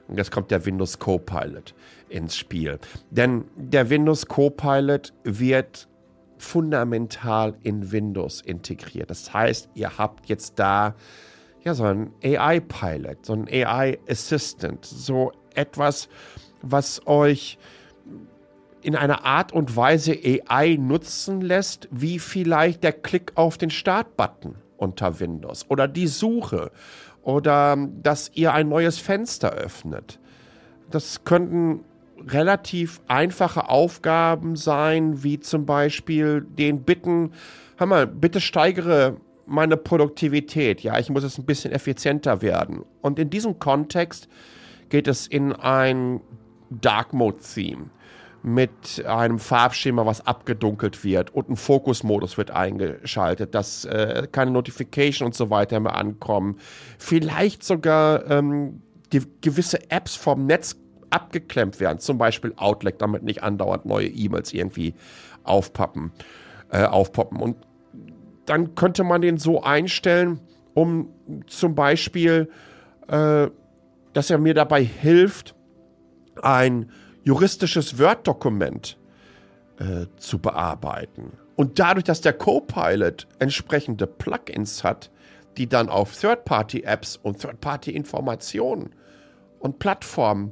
Und 0.07 0.17
jetzt 0.17 0.31
kommt 0.31 0.51
der 0.51 0.65
Windows 0.65 0.99
Copilot 0.99 1.73
ins 2.07 2.37
Spiel. 2.37 2.79
Denn 3.09 3.45
der 3.55 3.89
Windows 3.89 4.27
Copilot 4.27 5.11
wird 5.23 5.89
fundamental 6.37 7.55
in 7.63 7.91
Windows 7.91 8.41
integriert. 8.41 9.09
Das 9.09 9.33
heißt, 9.33 9.69
ihr 9.73 9.97
habt 9.97 10.27
jetzt 10.27 10.59
da 10.59 10.95
ja 11.63 11.73
so 11.73 11.83
einen 11.83 12.13
AI-Pilot, 12.23 13.25
so 13.25 13.33
einen 13.33 13.47
AI-Assistant, 13.47 14.85
so 14.85 15.31
etwas, 15.53 16.09
was 16.61 17.05
euch 17.07 17.57
in 18.81 18.95
einer 18.95 19.25
Art 19.25 19.51
und 19.51 19.75
Weise 19.75 20.13
AI 20.13 20.77
nutzen 20.79 21.41
lässt, 21.41 21.87
wie 21.91 22.19
vielleicht 22.19 22.83
der 22.83 22.93
Klick 22.93 23.31
auf 23.35 23.57
den 23.57 23.71
Start-Button 23.71 24.55
unter 24.77 25.19
Windows 25.19 25.65
oder 25.69 25.87
die 25.87 26.07
Suche 26.07 26.71
oder 27.23 27.75
dass 28.03 28.29
ihr 28.35 28.53
ein 28.53 28.69
neues 28.69 28.99
Fenster 28.99 29.51
öffnet. 29.51 30.19
Das 30.91 31.23
könnten 31.23 31.83
relativ 32.27 33.01
einfache 33.07 33.69
Aufgaben 33.69 34.55
sein, 34.55 35.23
wie 35.23 35.39
zum 35.39 35.65
Beispiel 35.65 36.41
den 36.41 36.83
Bitten, 36.83 37.31
hör 37.77 37.87
mal, 37.87 38.07
bitte 38.07 38.41
steigere 38.41 39.17
meine 39.45 39.77
Produktivität. 39.77 40.81
Ja, 40.81 40.97
ich 40.99 41.09
muss 41.09 41.23
jetzt 41.23 41.37
ein 41.37 41.45
bisschen 41.45 41.71
effizienter 41.71 42.41
werden. 42.41 42.83
Und 43.01 43.19
in 43.19 43.29
diesem 43.29 43.59
Kontext 43.59 44.27
geht 44.89 45.07
es 45.07 45.27
in 45.27 45.53
ein 45.53 46.21
Dark 46.69 47.13
Mode 47.13 47.37
Theme 47.37 47.89
mit 48.41 49.03
einem 49.07 49.39
Farbschema, 49.39 50.05
was 50.05 50.25
abgedunkelt 50.25 51.03
wird 51.03 51.33
und 51.33 51.49
ein 51.49 51.55
Fokusmodus 51.55 52.37
wird 52.37 52.51
eingeschaltet, 52.51 53.55
dass 53.55 53.85
äh, 53.85 54.27
keine 54.31 54.51
Notification 54.51 55.25
und 55.25 55.33
so 55.33 55.49
weiter 55.49 55.79
mehr 55.79 55.95
ankommen. 55.95 56.59
Vielleicht 56.99 57.63
sogar 57.63 58.29
ähm, 58.29 58.83
gewisse 59.41 59.89
Apps 59.89 60.15
vom 60.15 60.45
Netz 60.45 60.75
abgeklemmt 61.15 61.79
werden, 61.79 61.99
zum 61.99 62.17
Beispiel 62.17 62.53
Outlet, 62.57 63.01
damit 63.01 63.23
nicht 63.23 63.41
andauernd 63.41 63.85
neue 63.85 64.07
E-Mails 64.07 64.53
irgendwie 64.53 64.93
aufpappen, 65.43 66.11
äh, 66.69 66.83
aufpoppen. 66.83 67.39
Und 67.39 67.55
dann 68.45 68.75
könnte 68.75 69.05
man 69.05 69.21
den 69.21 69.37
so 69.37 69.63
einstellen, 69.63 70.41
um 70.73 71.09
zum 71.47 71.73
Beispiel, 71.73 72.51
äh, 73.07 73.47
dass 74.11 74.29
er 74.29 74.37
mir 74.37 74.53
dabei 74.53 74.83
hilft, 74.83 75.55
ein 76.41 76.91
juristisches 77.23 77.97
Word-Dokument 77.97 78.97
äh, 79.79 80.07
zu 80.17 80.39
bearbeiten. 80.39 81.31
Und 81.55 81.79
dadurch, 81.79 82.03
dass 82.03 82.19
der 82.19 82.33
Copilot 82.33 83.25
entsprechende 83.39 84.05
Plugins 84.05 84.83
hat, 84.83 85.09
die 85.55 85.69
dann 85.69 85.87
auf 85.87 86.19
Third-Party-Apps 86.19 87.15
und 87.15 87.39
Third-Party-Informationen 87.39 88.89
und 89.59 89.79
Plattformen 89.79 90.51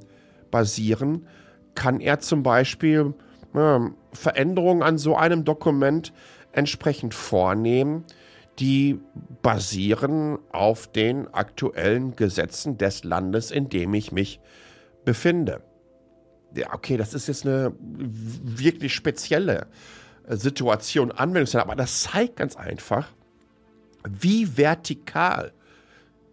basieren, 0.53 1.27
kann 1.73 1.99
er 1.99 2.19
zum 2.19 2.43
Beispiel 2.43 3.15
äh, 3.55 3.79
Veränderungen 4.13 4.83
an 4.83 4.99
so 4.99 5.17
einem 5.17 5.43
Dokument 5.43 6.13
entsprechend 6.51 7.15
vornehmen, 7.15 8.05
die 8.59 8.99
basieren 9.41 10.37
auf 10.51 10.85
den 10.85 11.27
aktuellen 11.33 12.15
Gesetzen 12.15 12.77
des 12.77 13.03
Landes, 13.03 13.49
in 13.49 13.69
dem 13.69 13.95
ich 13.95 14.11
mich 14.11 14.39
befinde. 15.05 15.63
Ja, 16.55 16.71
okay, 16.71 16.97
das 16.97 17.15
ist 17.15 17.27
jetzt 17.27 17.47
eine 17.47 17.73
wirklich 17.79 18.93
spezielle 18.93 19.65
äh, 20.27 20.35
Situation, 20.35 21.11
Anwendung, 21.11 21.59
aber 21.61 21.75
das 21.75 22.03
zeigt 22.03 22.35
ganz 22.35 22.55
einfach, 22.55 23.07
wie 24.07 24.55
vertikal 24.55 25.51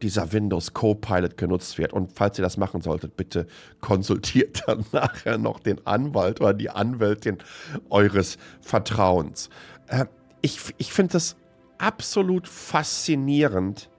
dieser 0.03 0.33
Windows 0.33 0.73
Copilot 0.73 1.37
genutzt 1.37 1.79
wird. 1.79 1.93
Und 1.93 2.13
falls 2.15 2.39
ihr 2.39 2.43
das 2.43 2.57
machen 2.57 2.81
solltet, 2.81 3.17
bitte 3.17 3.47
konsultiert 3.81 4.63
dann 4.67 4.85
nachher 4.93 5.39
noch 5.39 5.61
den 5.61 5.87
Anwalt 5.87 6.41
oder 6.41 6.55
die 6.55 6.71
Anwältin 6.71 7.39
eures 7.89 8.39
Vertrauens. 8.61 9.51
Äh, 9.89 10.07
ich 10.43 10.59
ich 10.79 10.93
finde 10.93 11.13
das 11.13 11.37
absolut 11.79 12.49
faszinierend, 12.49 13.91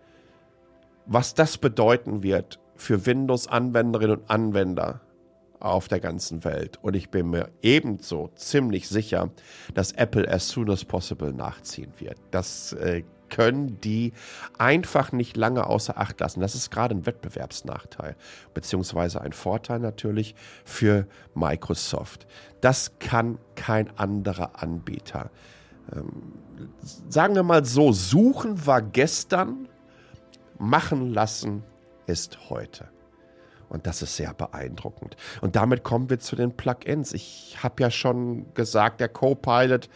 was 1.05 1.33
das 1.33 1.57
bedeuten 1.57 2.23
wird 2.23 2.59
für 2.75 3.05
Windows-Anwenderinnen 3.05 4.17
und 4.17 4.29
Anwender 4.29 5.01
auf 5.59 5.87
der 5.87 5.99
ganzen 5.99 6.43
Welt. 6.43 6.79
Und 6.81 6.95
ich 6.95 7.09
bin 7.09 7.29
mir 7.29 7.49
ebenso 7.61 8.29
ziemlich 8.35 8.89
sicher, 8.89 9.29
dass 9.73 9.91
Apple 9.91 10.27
as 10.27 10.47
soon 10.49 10.69
as 10.71 10.83
possible 10.83 11.31
nachziehen 11.31 11.93
wird. 11.99 12.17
Das 12.31 12.73
äh, 12.73 13.03
können 13.31 13.81
die 13.81 14.13
einfach 14.59 15.11
nicht 15.11 15.35
lange 15.35 15.65
außer 15.65 15.97
Acht 15.97 16.19
lassen. 16.19 16.41
Das 16.41 16.53
ist 16.53 16.69
gerade 16.69 16.93
ein 16.93 17.07
Wettbewerbsnachteil, 17.07 18.15
beziehungsweise 18.53 19.21
ein 19.21 19.33
Vorteil 19.33 19.79
natürlich 19.79 20.35
für 20.63 21.07
Microsoft. 21.33 22.27
Das 22.61 22.99
kann 22.99 23.39
kein 23.55 23.97
anderer 23.97 24.61
Anbieter. 24.61 25.31
Ähm, 25.91 26.33
sagen 27.09 27.33
wir 27.33 27.43
mal 27.43 27.65
so, 27.65 27.91
suchen 27.91 28.67
war 28.67 28.83
gestern, 28.83 29.67
machen 30.59 31.11
lassen 31.11 31.63
ist 32.05 32.49
heute. 32.49 32.89
Und 33.69 33.87
das 33.87 34.01
ist 34.01 34.17
sehr 34.17 34.33
beeindruckend. 34.33 35.15
Und 35.39 35.55
damit 35.55 35.83
kommen 35.83 36.09
wir 36.09 36.19
zu 36.19 36.35
den 36.35 36.57
Plugins. 36.57 37.13
Ich 37.13 37.57
habe 37.63 37.81
ja 37.81 37.89
schon 37.89 38.53
gesagt, 38.53 38.99
der 38.99 39.07
Copilot 39.07 39.89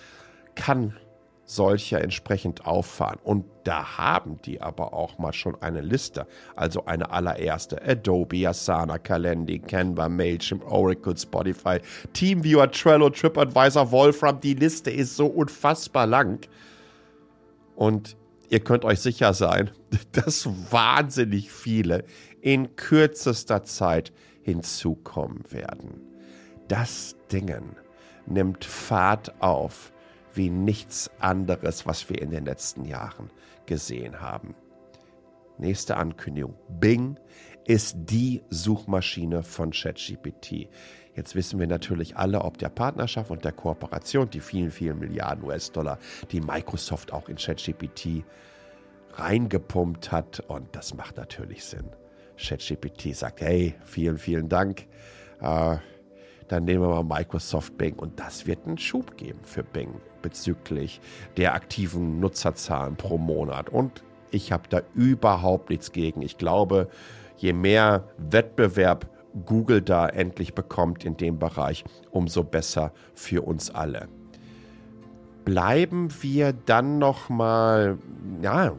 kann 0.55 0.95
solcher 1.45 2.01
entsprechend 2.01 2.65
auffahren. 2.65 3.19
Und 3.23 3.45
da 3.63 3.97
haben 3.97 4.41
die 4.43 4.61
aber 4.61 4.93
auch 4.93 5.17
mal 5.17 5.33
schon 5.33 5.61
eine 5.61 5.81
Liste. 5.81 6.27
Also 6.55 6.85
eine 6.85 7.11
allererste. 7.11 7.81
Adobe, 7.81 8.47
Asana, 8.47 8.97
Calendly, 8.97 9.59
Canva, 9.59 10.09
Mailchimp, 10.09 10.65
Oracle, 10.65 11.15
Spotify, 11.17 11.79
Teamviewer, 12.13 12.71
Trello, 12.71 13.09
TripAdvisor, 13.09 13.91
Wolfram. 13.91 14.39
Die 14.39 14.55
Liste 14.55 14.89
ist 14.91 15.15
so 15.15 15.27
unfassbar 15.27 16.07
lang. 16.07 16.39
Und 17.75 18.17
ihr 18.49 18.59
könnt 18.59 18.83
euch 18.83 18.99
sicher 18.99 19.33
sein, 19.33 19.69
dass 20.11 20.47
wahnsinnig 20.71 21.51
viele 21.51 22.05
in 22.41 22.75
kürzester 22.75 23.63
Zeit 23.63 24.11
hinzukommen 24.41 25.43
werden. 25.49 26.01
Das 26.67 27.15
Dingen 27.31 27.75
nimmt 28.27 28.65
Fahrt 28.65 29.41
auf 29.41 29.91
wie 30.35 30.49
nichts 30.49 31.09
anderes, 31.19 31.85
was 31.85 32.09
wir 32.09 32.21
in 32.21 32.31
den 32.31 32.45
letzten 32.45 32.85
Jahren 32.85 33.29
gesehen 33.65 34.21
haben. 34.21 34.55
Nächste 35.57 35.97
Ankündigung. 35.97 36.55
Bing 36.67 37.17
ist 37.65 37.95
die 37.97 38.43
Suchmaschine 38.49 39.43
von 39.43 39.71
ChatGPT. 39.71 40.67
Jetzt 41.15 41.33
wissen 41.33 41.59
wir 41.59 41.67
natürlich 41.67 42.17
alle, 42.17 42.41
ob 42.41 42.57
der 42.57 42.69
Partnerschaft 42.69 43.31
und 43.31 43.45
der 43.45 43.53
Kooperation, 43.53 44.29
die 44.29 44.41
vielen, 44.41 44.69
vielen 44.69 44.99
Milliarden 44.99 45.45
US-Dollar, 45.45 45.97
die 46.31 46.41
Microsoft 46.41 47.13
auch 47.13 47.29
in 47.29 47.37
ChatGPT 47.37 48.23
reingepumpt 49.13 50.11
hat. 50.11 50.41
Und 50.41 50.75
das 50.75 50.93
macht 50.93 51.17
natürlich 51.17 51.63
Sinn. 51.63 51.89
ChatGPT 52.37 53.15
sagt, 53.15 53.41
hey, 53.41 53.75
vielen, 53.85 54.17
vielen 54.17 54.49
Dank. 54.49 54.87
Äh, 55.39 55.77
dann 56.47 56.65
nehmen 56.65 56.81
wir 56.81 57.03
mal 57.03 57.19
Microsoft 57.19 57.77
Bing 57.77 57.95
und 57.95 58.19
das 58.19 58.45
wird 58.45 58.65
einen 58.65 58.77
Schub 58.77 59.17
geben 59.17 59.39
für 59.43 59.63
Bing 59.63 59.95
bezüglich 60.21 61.01
der 61.37 61.53
aktiven 61.53 62.19
Nutzerzahlen 62.19 62.95
pro 62.95 63.17
Monat. 63.17 63.69
Und 63.69 64.03
ich 64.31 64.51
habe 64.51 64.63
da 64.69 64.81
überhaupt 64.93 65.69
nichts 65.69 65.91
gegen. 65.91 66.21
Ich 66.21 66.37
glaube, 66.37 66.89
je 67.37 67.53
mehr 67.53 68.09
Wettbewerb 68.17 69.07
Google 69.45 69.81
da 69.81 70.07
endlich 70.07 70.55
bekommt 70.55 71.03
in 71.03 71.17
dem 71.17 71.39
Bereich, 71.39 71.83
umso 72.11 72.43
besser 72.43 72.91
für 73.13 73.45
uns 73.45 73.69
alle. 73.69 74.07
bleiben 75.45 76.09
wir 76.21 76.53
dann 76.53 76.97
noch 76.97 77.29
mal, 77.29 77.97
ja, 78.41 78.73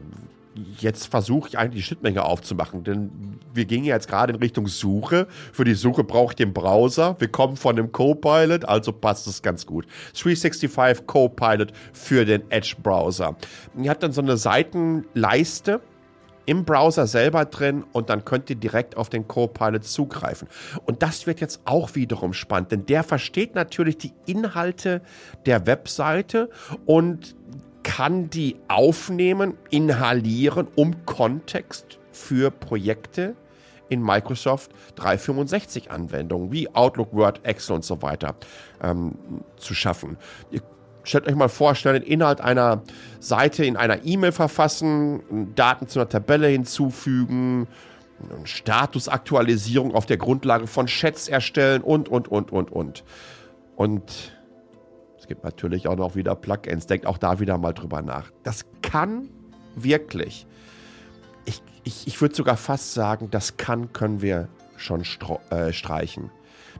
jetzt 0.79 1.07
versuche 1.07 1.49
ich 1.49 1.57
eigentlich 1.57 1.83
die 1.83 1.87
Schnittmenge 1.87 2.23
aufzumachen, 2.23 2.83
denn 2.83 3.39
wir 3.53 3.65
gingen 3.65 3.85
jetzt 3.85 4.07
gerade 4.07 4.33
in 4.33 4.39
Richtung 4.39 4.67
Suche. 4.67 5.27
Für 5.51 5.63
die 5.63 5.73
Suche 5.73 6.03
brauche 6.03 6.31
ich 6.31 6.35
den 6.35 6.53
Browser. 6.53 7.15
Wir 7.19 7.27
kommen 7.27 7.57
von 7.57 7.75
dem 7.75 7.91
Copilot, 7.91 8.65
also 8.65 8.91
passt 8.91 9.27
es 9.27 9.41
ganz 9.41 9.65
gut. 9.65 9.85
365 10.13 11.05
Copilot 11.05 11.71
für 11.93 12.25
den 12.25 12.49
Edge-Browser. 12.49 13.35
Ihr 13.77 13.89
habt 13.89 14.03
dann 14.03 14.11
so 14.11 14.21
eine 14.21 14.37
Seitenleiste 14.37 15.81
im 16.47 16.63
Browser 16.63 17.07
selber 17.07 17.45
drin 17.45 17.83
und 17.91 18.09
dann 18.09 18.23
könnt 18.23 18.49
ihr 18.49 18.55
direkt 18.55 18.95
auf 18.95 19.09
den 19.09 19.27
Copilot 19.27 19.83
zugreifen. 19.83 20.47
Und 20.85 21.03
das 21.03 21.27
wird 21.27 21.41
jetzt 21.41 21.61
auch 21.65 21.93
wiederum 21.93 22.33
spannend, 22.33 22.71
denn 22.71 22.85
der 22.85 23.03
versteht 23.03 23.53
natürlich 23.53 23.97
die 23.97 24.13
Inhalte 24.25 25.01
der 25.45 25.67
Webseite 25.67 26.49
und 26.85 27.35
kann 27.87 28.29
die 28.29 28.57
aufnehmen, 28.67 29.57
inhalieren, 29.69 30.67
um 30.75 31.05
Kontext 31.05 31.99
für 32.11 32.51
Projekte 32.51 33.33
in 33.87 34.03
Microsoft 34.03 34.71
365 34.95 35.89
Anwendungen 35.89 36.51
wie 36.51 36.67
Outlook, 36.75 37.13
Word, 37.13 37.39
Excel 37.43 37.77
und 37.77 37.85
so 37.85 38.01
weiter 38.01 38.35
ähm, 38.83 39.15
zu 39.55 39.73
schaffen. 39.73 40.17
Ihr 40.51 40.61
stellt 41.03 41.27
euch 41.27 41.35
mal 41.35 41.47
vor, 41.47 41.75
schnell 41.75 41.97
den 41.97 42.03
Inhalt 42.03 42.41
einer 42.41 42.83
Seite 43.21 43.63
in 43.63 43.77
einer 43.77 44.05
E-Mail 44.05 44.33
verfassen, 44.33 45.53
Daten 45.55 45.87
zu 45.87 45.99
einer 45.99 46.09
Tabelle 46.09 46.49
hinzufügen, 46.49 47.69
Statusaktualisierung 48.43 49.95
auf 49.95 50.05
der 50.05 50.17
Grundlage 50.17 50.67
von 50.67 50.87
Chats 50.87 51.29
erstellen 51.29 51.83
und, 51.83 52.09
und, 52.09 52.27
und, 52.27 52.51
und, 52.51 52.69
und. 52.69 53.05
Und 53.77 54.36
es 55.27 55.29
gibt 55.29 55.43
natürlich 55.43 55.89
auch 55.89 55.97
noch 55.97 56.15
wieder 56.15 56.35
Plugins. 56.35 56.87
Denkt 56.87 57.05
auch 57.05 57.17
da 57.17 57.41
wieder 57.41 57.57
mal 57.57 57.73
drüber 57.73 58.01
nach. 58.01 58.31
Das 58.43 58.63
kann 58.81 59.27
wirklich. 59.75 60.47
Ich, 61.43 61.61
ich, 61.83 62.07
ich 62.07 62.21
würde 62.21 62.33
sogar 62.33 62.55
fast 62.55 62.93
sagen, 62.93 63.29
das 63.29 63.57
kann, 63.57 63.91
können 63.91 64.21
wir 64.21 64.47
schon 64.77 65.03
äh, 65.49 65.73
streichen. 65.73 66.31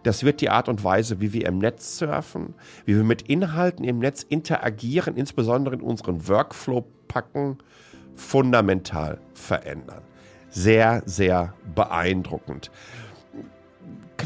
Das 0.03 0.23
wird 0.23 0.39
die 0.39 0.49
Art 0.49 0.69
und 0.69 0.81
Weise, 0.81 1.19
wie 1.19 1.33
wir 1.33 1.45
im 1.45 1.57
Netz 1.57 1.97
surfen, 1.97 2.53
wie 2.85 2.95
wir 2.95 3.03
mit 3.03 3.23
Inhalten 3.23 3.83
im 3.83 3.99
Netz 3.99 4.23
interagieren, 4.23 5.17
insbesondere 5.17 5.75
in 5.75 5.81
unseren 5.81 6.29
Workflow 6.29 6.85
packen, 7.09 7.57
fundamental 8.15 9.19
verändern. 9.33 10.03
Sehr, 10.49 11.03
sehr 11.05 11.53
beeindruckend 11.75 12.71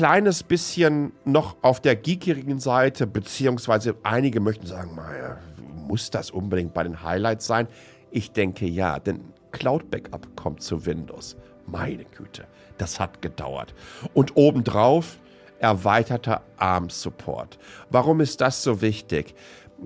kleines 0.02 0.42
bisschen 0.42 1.12
noch 1.26 1.58
auf 1.62 1.80
der 1.80 1.96
geekigen 1.96 2.60
Seite, 2.60 3.06
beziehungsweise 3.06 3.96
einige 4.02 4.40
möchten 4.40 4.66
sagen, 4.66 4.96
naja, 4.96 5.38
muss 5.76 6.10
das 6.10 6.32
unbedingt 6.32 6.74
bei 6.74 6.82
den 6.82 7.04
Highlights 7.04 7.46
sein? 7.46 7.68
Ich 8.10 8.32
denke 8.32 8.66
ja, 8.66 8.98
denn 8.98 9.22
Cloud 9.52 9.92
Backup 9.92 10.36
kommt 10.36 10.64
zu 10.64 10.88
Windows. 10.88 11.38
Meine 11.68 12.06
Güte, 12.06 12.48
das 12.80 13.00
hat 13.00 13.22
gedauert. 13.22 13.76
Und 14.16 14.36
obendrauf 14.38 15.20
erweiterter 15.60 16.42
ARM-Support. 16.58 17.60
Warum 17.92 18.22
ist 18.22 18.42
das 18.42 18.64
so 18.64 18.82
wichtig? 18.82 19.36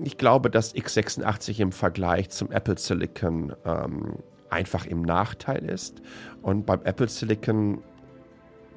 Ich 0.02 0.16
glaube, 0.16 0.48
dass 0.48 0.74
x86 0.74 1.60
im 1.60 1.72
Vergleich 1.72 2.30
zum 2.30 2.50
Apple 2.52 2.78
Silicon 2.78 3.54
ähm, 3.66 4.14
einfach 4.48 4.86
im 4.86 5.02
Nachteil 5.02 5.68
ist. 5.68 6.00
Und 6.40 6.64
beim 6.64 6.80
Apple 6.84 7.08
Silicon 7.08 7.82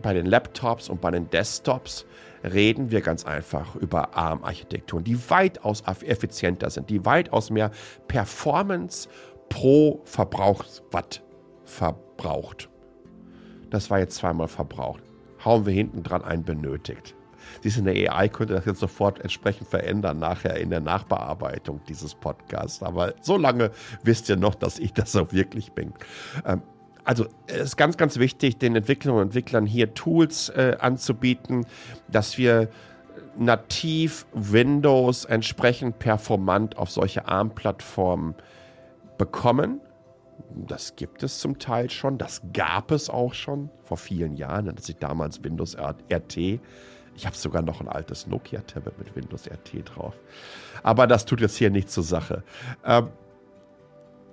bei 0.01 0.13
den 0.13 0.25
Laptops 0.25 0.89
und 0.89 1.01
bei 1.01 1.11
den 1.11 1.29
Desktops 1.29 2.05
reden 2.43 2.91
wir 2.91 3.01
ganz 3.01 3.25
einfach 3.25 3.75
über 3.75 4.15
ARM-Architekturen, 4.15 5.03
die 5.03 5.29
weitaus 5.29 5.81
effizienter 5.81 6.69
sind, 6.69 6.89
die 6.89 7.05
weitaus 7.05 7.49
mehr 7.49 7.71
Performance 8.07 9.09
pro 9.49 10.01
Verbrauchswatt 10.05 11.23
verbraucht. 11.65 12.69
Das 13.69 13.89
war 13.89 13.99
jetzt 13.99 14.15
zweimal 14.15 14.47
verbraucht. 14.47 15.03
Hauen 15.43 15.65
wir 15.65 15.73
hinten 15.73 16.03
dran 16.03 16.23
ein 16.23 16.43
benötigt. 16.43 17.15
Siehst 17.61 17.77
du, 17.77 17.81
eine 17.81 18.11
AI 18.11 18.27
könnte 18.29 18.53
das 18.53 18.65
jetzt 18.65 18.79
sofort 18.79 19.19
entsprechend 19.19 19.67
verändern, 19.67 20.19
nachher 20.19 20.57
in 20.57 20.69
der 20.69 20.81
Nachbearbeitung 20.81 21.81
dieses 21.88 22.13
Podcasts. 22.15 22.83
Aber 22.83 23.13
so 23.21 23.38
lange 23.38 23.71
wisst 24.03 24.29
ihr 24.29 24.35
noch, 24.35 24.55
dass 24.55 24.79
ich 24.79 24.93
das 24.93 25.12
so 25.12 25.31
wirklich 25.31 25.71
bin. 25.71 25.93
Ähm, 26.45 26.62
also 27.10 27.26
es 27.48 27.62
ist 27.62 27.76
ganz, 27.76 27.98
ganz 27.98 28.19
wichtig, 28.19 28.60
den 28.60 28.76
Entwicklern 28.76 29.15
und 29.15 29.22
Entwicklern 29.24 29.65
hier 29.65 29.95
Tools 29.95 30.50
äh, 30.50 30.78
anzubieten, 30.80 31.65
dass 32.08 32.38
wir 32.38 32.69
nativ 33.36 34.28
Windows 34.34 35.26
entsprechend 35.26 35.98
performant 35.98 36.78
auf 36.78 36.91
solche 36.91 37.28
ARM-Plattformen 37.28 38.36
bekommen. 39.17 39.82
Das 40.54 40.98
gibt 40.98 41.24
es 41.24 41.39
zum 41.39 41.58
Teil 41.58 41.89
schon, 41.89 42.19
das 42.19 42.43
gab 42.54 42.91
es 42.91 43.10
auch 43.10 43.34
schon 43.34 43.72
vor 43.82 43.98
vielen 43.98 44.36
Jahren, 44.36 44.76
dass 44.76 44.88
ich 44.88 44.98
damals 44.98 45.43
Windows 45.43 45.76
RT. 45.76 46.38
Ich 46.38 47.26
habe 47.26 47.36
sogar 47.36 47.63
noch 47.63 47.82
ein 47.82 47.88
altes 47.88 48.28
Nokia-Tablet 48.28 49.00
mit 49.00 49.15
Windows 49.15 49.48
RT 49.48 49.95
drauf. 49.95 50.13
Aber 50.84 51.08
das 51.08 51.26
tut 51.26 51.41
jetzt 51.41 51.58
hier 51.58 51.72
nichts 51.72 51.91
zur 51.91 52.04
Sache. 52.04 52.43
Ähm, 52.86 53.08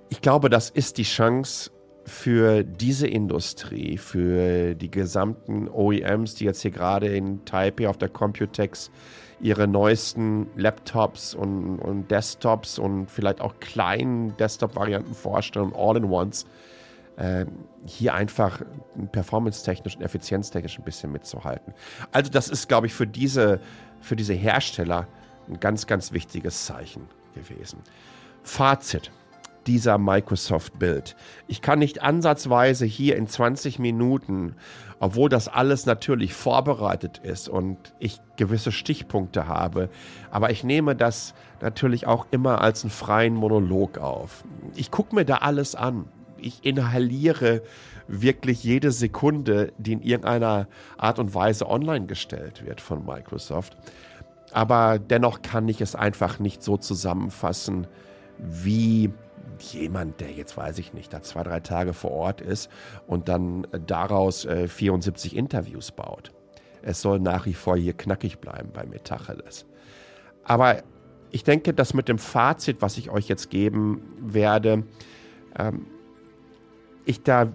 ich 0.09 0.21
glaube, 0.21 0.49
das 0.49 0.69
ist 0.69 0.99
die 0.99 1.03
Chance, 1.03 1.71
für 2.07 2.63
diese 2.63 3.05
Industrie, 3.05 3.97
für 3.97 4.75
die 4.75 4.89
gesamten 4.89 5.67
OEMs, 5.67 6.35
die 6.35 6.45
jetzt 6.45 6.61
hier 6.61 6.71
gerade 6.71 7.07
in 7.07 7.43
Taipei 7.43 7.89
auf 7.89 7.97
der 7.97 8.07
Computex 8.07 8.89
ihre 9.41 9.67
neuesten 9.67 10.47
Laptops 10.55 11.35
und, 11.35 11.79
und 11.79 12.09
Desktops 12.09 12.79
und 12.79 13.11
vielleicht 13.11 13.41
auch 13.41 13.59
kleinen 13.59 14.35
Desktop-Varianten 14.37 15.13
vorstellen, 15.13 15.73
All-in-Ones, 15.75 16.47
äh, 17.17 17.45
hier 17.85 18.13
einfach 18.13 18.61
performance-technisch 19.11 19.97
und 19.97 20.01
effizienztechnisch 20.01 20.79
ein 20.79 20.85
bisschen 20.85 21.11
mitzuhalten. 21.11 21.73
Also 22.13 22.31
das 22.31 22.47
ist, 22.47 22.69
glaube 22.69 22.87
ich, 22.87 22.93
für 22.93 23.05
diese, 23.05 23.59
für 23.99 24.15
diese 24.15 24.33
Hersteller 24.33 25.07
ein 25.49 25.59
ganz, 25.59 25.87
ganz 25.87 26.13
wichtiges 26.13 26.65
Zeichen 26.65 27.07
gewesen. 27.35 27.79
Fazit 28.43 29.11
dieser 29.67 29.97
Microsoft-Bild. 29.97 31.15
Ich 31.47 31.61
kann 31.61 31.79
nicht 31.79 32.01
ansatzweise 32.01 32.85
hier 32.85 33.17
in 33.17 33.27
20 33.27 33.79
Minuten, 33.79 34.55
obwohl 34.99 35.29
das 35.29 35.47
alles 35.47 35.85
natürlich 35.85 36.33
vorbereitet 36.33 37.19
ist 37.19 37.49
und 37.49 37.77
ich 37.99 38.19
gewisse 38.37 38.71
Stichpunkte 38.71 39.47
habe, 39.47 39.89
aber 40.31 40.49
ich 40.49 40.63
nehme 40.63 40.95
das 40.95 41.33
natürlich 41.61 42.07
auch 42.07 42.25
immer 42.31 42.61
als 42.61 42.83
einen 42.83 42.91
freien 42.91 43.35
Monolog 43.35 43.97
auf. 43.97 44.43
Ich 44.75 44.89
gucke 44.89 45.13
mir 45.13 45.25
da 45.25 45.37
alles 45.37 45.75
an. 45.75 46.05
Ich 46.37 46.63
inhaliere 46.63 47.61
wirklich 48.07 48.63
jede 48.63 48.91
Sekunde, 48.91 49.73
die 49.77 49.93
in 49.93 50.01
irgendeiner 50.01 50.67
Art 50.97 51.19
und 51.19 51.33
Weise 51.33 51.69
online 51.69 52.05
gestellt 52.05 52.65
wird 52.65 52.79
von 52.79 53.05
Microsoft. 53.05 53.75
Aber 54.53 54.97
dennoch 54.97 55.41
kann 55.41 55.67
ich 55.67 55.81
es 55.81 55.95
einfach 55.95 56.39
nicht 56.39 56.63
so 56.63 56.77
zusammenfassen, 56.77 57.87
wie 58.37 59.11
jemand, 59.61 60.19
der 60.19 60.31
jetzt 60.31 60.57
weiß 60.57 60.77
ich 60.79 60.93
nicht, 60.93 61.13
da 61.13 61.21
zwei, 61.21 61.43
drei 61.43 61.59
Tage 61.59 61.93
vor 61.93 62.11
Ort 62.11 62.41
ist 62.41 62.69
und 63.07 63.29
dann 63.29 63.67
daraus 63.85 64.45
äh, 64.45 64.67
74 64.67 65.35
Interviews 65.35 65.91
baut. 65.91 66.31
Es 66.81 67.01
soll 67.01 67.19
nach 67.19 67.45
wie 67.45 67.53
vor 67.53 67.77
hier 67.77 67.93
knackig 67.93 68.39
bleiben 68.39 68.69
bei 68.73 68.85
Metacheles. 68.85 69.65
Aber 70.43 70.83
ich 71.31 71.43
denke, 71.43 71.73
dass 71.73 71.93
mit 71.93 72.07
dem 72.07 72.19
Fazit, 72.19 72.81
was 72.81 72.97
ich 72.97 73.09
euch 73.09 73.27
jetzt 73.27 73.49
geben 73.49 74.01
werde, 74.19 74.83
ähm, 75.57 75.87
ich 77.05 77.23
da 77.23 77.51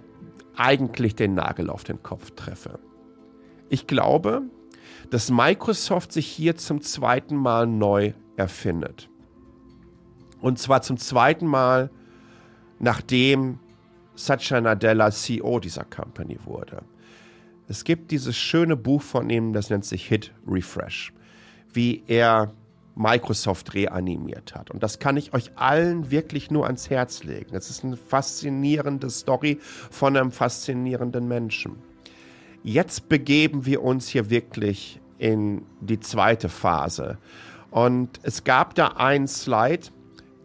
eigentlich 0.55 1.15
den 1.15 1.33
Nagel 1.33 1.69
auf 1.69 1.83
den 1.83 2.03
Kopf 2.03 2.31
treffe. 2.31 2.79
Ich 3.69 3.87
glaube, 3.87 4.43
dass 5.09 5.31
Microsoft 5.31 6.11
sich 6.11 6.27
hier 6.27 6.55
zum 6.55 6.81
zweiten 6.81 7.35
Mal 7.35 7.65
neu 7.67 8.13
erfindet. 8.35 9.09
Und 10.43 10.59
zwar 10.59 10.81
zum 10.81 10.97
zweiten 10.97 11.47
Mal, 11.47 11.89
nachdem 12.77 13.59
Satya 14.13 14.59
Nadella 14.59 15.09
CEO 15.09 15.61
dieser 15.61 15.85
Company 15.85 16.37
wurde. 16.43 16.83
Es 17.69 17.85
gibt 17.85 18.11
dieses 18.11 18.35
schöne 18.35 18.75
Buch 18.75 19.01
von 19.01 19.29
ihm, 19.29 19.53
das 19.53 19.69
nennt 19.69 19.85
sich 19.85 20.05
Hit 20.05 20.33
Refresh, 20.45 21.13
wie 21.71 22.03
er 22.07 22.51
Microsoft 22.93 23.73
reanimiert 23.73 24.53
hat. 24.53 24.69
Und 24.69 24.83
das 24.83 24.99
kann 24.99 25.15
ich 25.15 25.33
euch 25.33 25.51
allen 25.55 26.11
wirklich 26.11 26.51
nur 26.51 26.65
ans 26.65 26.89
Herz 26.89 27.23
legen. 27.23 27.55
Es 27.55 27.69
ist 27.69 27.85
eine 27.85 27.95
faszinierende 27.95 29.09
Story 29.09 29.59
von 29.61 30.17
einem 30.17 30.33
faszinierenden 30.33 31.25
Menschen. 31.25 31.77
Jetzt 32.63 33.07
begeben 33.07 33.65
wir 33.65 33.81
uns 33.81 34.09
hier 34.09 34.29
wirklich 34.29 34.99
in 35.19 35.61
die 35.79 36.01
zweite 36.01 36.49
Phase. 36.49 37.17
Und 37.71 38.19
es 38.23 38.43
gab 38.43 38.75
da 38.75 38.87
einen 38.87 39.29
Slide, 39.29 39.87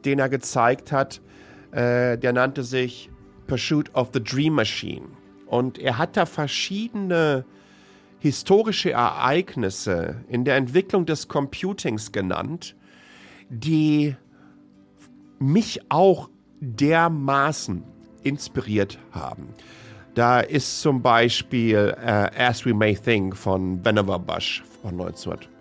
den 0.09 0.19
er 0.19 0.31
gezeigt 0.31 0.91
hat, 0.91 1.21
äh, 1.71 2.17
der 2.17 2.33
nannte 2.33 2.63
sich 2.63 3.11
Pursuit 3.47 3.95
of 3.95 4.11
the 4.15 4.23
Dream 4.23 4.55
Machine. 4.55 5.07
Und 5.47 5.79
er 5.79 5.99
hat 5.99 6.17
da 6.17 6.25
verschiedene 6.25 7.45
historische 8.19 8.93
Ereignisse 8.93 10.17
in 10.29 10.45
der 10.45 10.57
Entwicklung 10.57 11.05
des 11.05 11.29
Computings 11.29 12.11
genannt, 12.11 12.75
die 13.51 14.17
mich 15.39 15.81
auch 15.91 16.31
dermaßen 16.61 17.85
inspiriert 18.23 18.99
haben. 19.13 19.49
Da 20.15 20.41
ist 20.41 20.81
zum 20.81 21.03
Beispiel 21.03 21.95
uh, 21.97 22.27
As 22.37 22.65
We 22.65 22.75
May 22.75 22.97
Think 22.97 23.37
von 23.37 23.85
Vannevar 23.85 24.19
Bush 24.19 24.65
von 24.83 24.97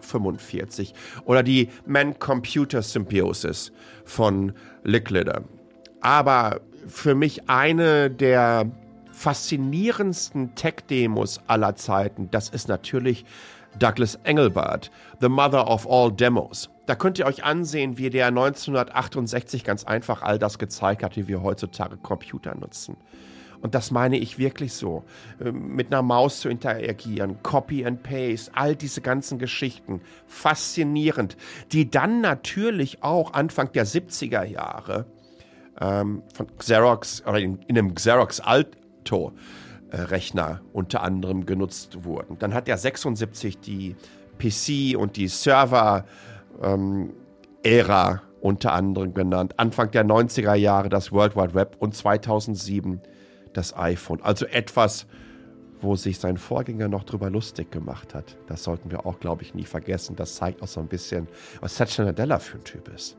1945 0.07 0.93
oder 1.25 1.43
die 1.43 1.69
Man-Computer-Symbiosis 1.85 3.71
von 4.05 4.53
Licklider. 4.83 5.43
Aber 6.01 6.61
für 6.87 7.15
mich 7.15 7.49
eine 7.49 8.09
der 8.09 8.71
faszinierendsten 9.11 10.55
Tech-Demos 10.55 11.41
aller 11.47 11.75
Zeiten, 11.75 12.29
das 12.31 12.49
ist 12.49 12.67
natürlich 12.67 13.25
Douglas 13.77 14.15
Engelbart, 14.23 14.91
The 15.19 15.29
Mother 15.29 15.67
of 15.67 15.89
All 15.89 16.11
Demos. 16.11 16.69
Da 16.85 16.95
könnt 16.95 17.19
ihr 17.19 17.25
euch 17.25 17.43
ansehen, 17.43 17.97
wie 17.97 18.09
der 18.09 18.27
1968 18.27 19.63
ganz 19.63 19.83
einfach 19.83 20.21
all 20.21 20.39
das 20.39 20.57
gezeigt 20.57 21.03
hat, 21.03 21.17
wie 21.17 21.27
wir 21.27 21.43
heutzutage 21.43 21.97
Computer 21.97 22.55
nutzen. 22.55 22.95
Und 23.61 23.75
das 23.75 23.91
meine 23.91 24.17
ich 24.17 24.37
wirklich 24.37 24.73
so. 24.73 25.03
Ähm, 25.43 25.75
mit 25.75 25.87
einer 25.87 26.01
Maus 26.01 26.41
zu 26.41 26.49
interagieren, 26.49 27.41
Copy 27.43 27.85
and 27.85 28.03
Paste, 28.03 28.51
all 28.53 28.75
diese 28.75 29.01
ganzen 29.01 29.39
Geschichten. 29.39 30.01
Faszinierend. 30.27 31.37
Die 31.71 31.89
dann 31.89 32.21
natürlich 32.21 33.03
auch 33.03 33.33
Anfang 33.33 33.71
der 33.71 33.85
70er 33.85 34.43
Jahre 34.43 35.05
ähm, 35.79 36.23
von 36.33 36.47
Xerox 36.57 37.23
oder 37.25 37.39
in, 37.39 37.59
in 37.67 37.77
einem 37.77 37.95
Xerox 37.95 38.39
Alto 38.39 39.33
äh, 39.91 39.97
Rechner 39.97 40.61
unter 40.73 41.03
anderem 41.03 41.45
genutzt 41.45 42.03
wurden. 42.03 42.37
Dann 42.39 42.53
hat 42.53 42.67
er 42.67 42.77
76 42.77 43.59
die 43.59 43.95
PC 44.37 44.97
und 44.97 45.17
die 45.17 45.27
Server 45.27 46.05
ähm, 46.61 47.13
Ära 47.63 48.21
unter 48.41 48.73
anderem 48.73 49.13
genannt. 49.13 49.55
Anfang 49.57 49.91
der 49.91 50.05
90er 50.05 50.53
Jahre 50.53 50.89
das 50.89 51.11
World 51.11 51.35
Wide 51.35 51.53
Web 51.53 51.75
und 51.79 51.95
2007 51.95 53.01
das 53.57 53.75
iPhone. 53.75 54.21
Also 54.21 54.45
etwas, 54.45 55.07
wo 55.81 55.95
sich 55.95 56.19
sein 56.19 56.37
Vorgänger 56.37 56.87
noch 56.87 57.03
drüber 57.03 57.29
lustig 57.29 57.71
gemacht 57.71 58.13
hat. 58.13 58.37
Das 58.47 58.63
sollten 58.63 58.91
wir 58.91 59.05
auch, 59.05 59.19
glaube 59.19 59.43
ich, 59.43 59.53
nie 59.53 59.65
vergessen. 59.65 60.15
Das 60.15 60.35
zeigt 60.35 60.61
auch 60.61 60.67
so 60.67 60.79
ein 60.79 60.87
bisschen, 60.87 61.27
was 61.59 61.75
Satya 61.75 62.05
Nadella 62.05 62.39
für 62.39 62.57
ein 62.57 62.63
Typ 62.63 62.87
ist. 62.93 63.17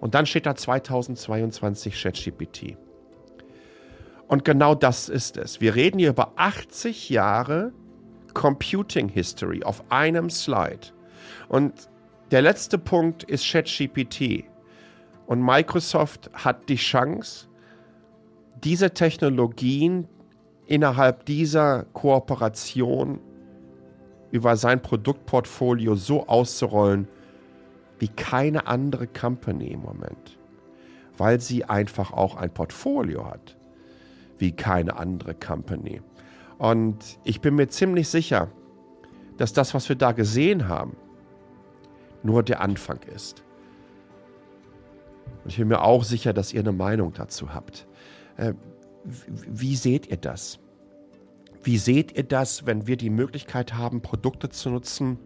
Und 0.00 0.14
dann 0.14 0.26
steht 0.26 0.46
da 0.46 0.54
2022 0.54 2.02
ChatGPT. 2.02 2.76
Und 4.28 4.44
genau 4.44 4.74
das 4.74 5.08
ist 5.08 5.36
es. 5.36 5.60
Wir 5.60 5.74
reden 5.74 5.98
hier 5.98 6.10
über 6.10 6.32
80 6.36 7.10
Jahre 7.10 7.72
Computing 8.34 9.08
History 9.08 9.62
auf 9.62 9.84
einem 9.90 10.30
Slide. 10.30 10.88
Und 11.48 11.88
der 12.30 12.42
letzte 12.42 12.76
Punkt 12.76 13.22
ist 13.24 13.48
ChatGPT. 13.50 14.44
Und 15.26 15.42
Microsoft 15.42 16.30
hat 16.34 16.68
die 16.68 16.76
Chance, 16.76 17.48
diese 18.64 18.92
Technologien 18.92 20.08
innerhalb 20.66 21.24
dieser 21.24 21.84
Kooperation 21.92 23.20
über 24.30 24.56
sein 24.56 24.82
Produktportfolio 24.82 25.94
so 25.94 26.26
auszurollen 26.26 27.08
wie 27.98 28.08
keine 28.08 28.66
andere 28.66 29.06
Company 29.06 29.68
im 29.68 29.80
Moment, 29.82 30.38
weil 31.16 31.40
sie 31.40 31.64
einfach 31.64 32.12
auch 32.12 32.36
ein 32.36 32.52
Portfolio 32.52 33.26
hat 33.26 33.56
wie 34.38 34.52
keine 34.52 34.96
andere 34.96 35.34
Company. 35.34 36.02
Und 36.58 37.18
ich 37.24 37.40
bin 37.40 37.54
mir 37.54 37.68
ziemlich 37.68 38.08
sicher, 38.08 38.48
dass 39.36 39.52
das, 39.52 39.74
was 39.74 39.88
wir 39.88 39.96
da 39.96 40.12
gesehen 40.12 40.68
haben, 40.68 40.96
nur 42.22 42.42
der 42.42 42.60
Anfang 42.60 43.00
ist. 43.14 43.42
Und 45.44 45.50
ich 45.50 45.58
bin 45.58 45.68
mir 45.68 45.82
auch 45.82 46.04
sicher, 46.04 46.32
dass 46.32 46.52
ihr 46.52 46.60
eine 46.60 46.72
Meinung 46.72 47.12
dazu 47.12 47.54
habt. 47.54 47.86
Äh, 48.36 48.54
wie 49.04 49.76
seht 49.76 50.08
ihr 50.08 50.16
das? 50.16 50.58
Wie 51.62 51.78
seht 51.78 52.16
ihr 52.16 52.24
das, 52.24 52.66
wenn 52.66 52.86
wir 52.86 52.96
die 52.96 53.10
Möglichkeit 53.10 53.74
haben, 53.74 54.00
Produkte 54.00 54.50
zu 54.50 54.70
nutzen, 54.70 55.18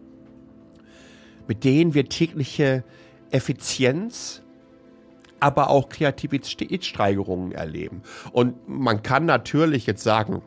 mit 1.47 1.63
denen 1.63 1.93
wir 1.93 2.05
tägliche 2.09 2.83
Effizienz, 3.31 4.41
aber 5.39 5.69
auch 5.69 5.89
Kreativitätssteigerungen 5.89 7.51
erleben? 7.51 8.01
Und 8.31 8.67
man 8.67 9.03
kann 9.03 9.25
natürlich 9.25 9.85
jetzt 9.85 10.03
sagen, 10.03 10.41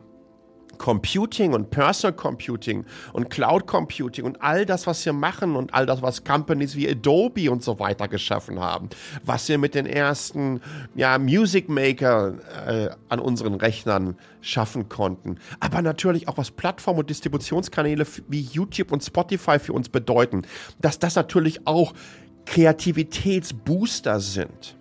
Computing 0.77 1.53
und 1.53 1.69
Personal 1.69 2.15
Computing 2.15 2.85
und 3.13 3.29
Cloud 3.29 3.67
Computing 3.67 4.25
und 4.25 4.41
all 4.41 4.65
das, 4.65 4.87
was 4.87 5.05
wir 5.05 5.13
machen 5.13 5.55
und 5.55 5.73
all 5.73 5.85
das, 5.85 6.01
was 6.01 6.23
Companies 6.23 6.75
wie 6.75 6.89
Adobe 6.89 7.51
und 7.51 7.63
so 7.63 7.79
weiter 7.79 8.07
geschaffen 8.07 8.59
haben, 8.59 8.89
was 9.23 9.47
wir 9.49 9.57
mit 9.57 9.75
den 9.75 9.85
ersten 9.85 10.61
ja, 10.95 11.17
Music 11.17 11.69
Maker 11.69 12.35
äh, 12.67 12.89
an 13.09 13.19
unseren 13.19 13.55
Rechnern 13.55 14.15
schaffen 14.41 14.89
konnten. 14.89 15.39
Aber 15.59 15.81
natürlich 15.81 16.27
auch, 16.27 16.37
was 16.37 16.51
Plattform- 16.51 16.99
und 16.99 17.09
Distributionskanäle 17.09 18.05
wie 18.27 18.41
YouTube 18.41 18.91
und 18.91 19.03
Spotify 19.03 19.59
für 19.59 19.73
uns 19.73 19.89
bedeuten, 19.89 20.43
dass 20.79 20.99
das 20.99 21.15
natürlich 21.15 21.65
auch 21.65 21.93
Kreativitätsbooster 22.45 24.19
sind. 24.19 24.75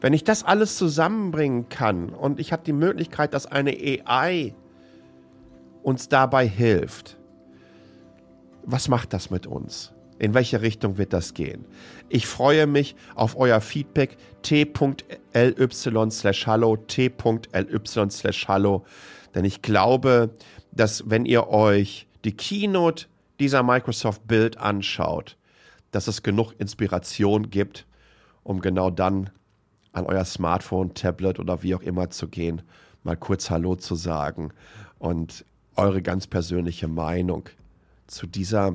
Wenn 0.00 0.12
ich 0.12 0.24
das 0.24 0.44
alles 0.44 0.76
zusammenbringen 0.76 1.68
kann 1.68 2.10
und 2.10 2.38
ich 2.38 2.52
habe 2.52 2.62
die 2.64 2.72
Möglichkeit, 2.72 3.34
dass 3.34 3.46
eine 3.46 3.70
AI 3.70 4.54
uns 5.82 6.08
dabei 6.08 6.46
hilft, 6.46 7.16
was 8.64 8.88
macht 8.88 9.12
das 9.12 9.30
mit 9.30 9.46
uns? 9.46 9.92
In 10.18 10.34
welche 10.34 10.62
Richtung 10.62 10.98
wird 10.98 11.12
das 11.12 11.34
gehen? 11.34 11.66
Ich 12.08 12.26
freue 12.26 12.66
mich 12.66 12.96
auf 13.14 13.36
euer 13.36 13.60
Feedback 13.60 14.16
t.ly 14.42 16.10
slash 16.10 16.46
hallo, 16.46 16.76
t.ly 16.76 17.80
slash 18.10 18.48
hallo, 18.48 18.84
denn 19.34 19.44
ich 19.44 19.62
glaube, 19.62 20.30
dass 20.72 21.08
wenn 21.08 21.26
ihr 21.26 21.48
euch 21.48 22.06
die 22.24 22.36
Keynote 22.36 23.06
dieser 23.38 23.62
Microsoft 23.62 24.26
Build 24.26 24.58
anschaut, 24.58 25.36
dass 25.90 26.08
es 26.08 26.22
genug 26.22 26.52
Inspiration 26.58 27.50
gibt, 27.50 27.86
um 28.42 28.60
genau 28.60 28.90
dann 28.90 29.30
an 29.96 30.04
euer 30.04 30.26
Smartphone, 30.26 30.92
Tablet 30.92 31.38
oder 31.38 31.62
wie 31.62 31.74
auch 31.74 31.80
immer 31.80 32.10
zu 32.10 32.28
gehen, 32.28 32.60
mal 33.02 33.16
kurz 33.16 33.48
Hallo 33.48 33.76
zu 33.76 33.94
sagen 33.94 34.52
und 34.98 35.44
eure 35.74 36.02
ganz 36.02 36.26
persönliche 36.26 36.86
Meinung 36.86 37.48
zu 38.06 38.26
dieser. 38.26 38.74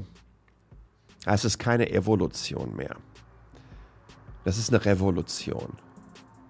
Es 1.27 1.45
ist 1.45 1.59
keine 1.59 1.91
Evolution 1.91 2.75
mehr. 2.75 2.95
Das 4.45 4.57
ist 4.57 4.73
eine 4.73 4.83
Revolution. 4.83 5.73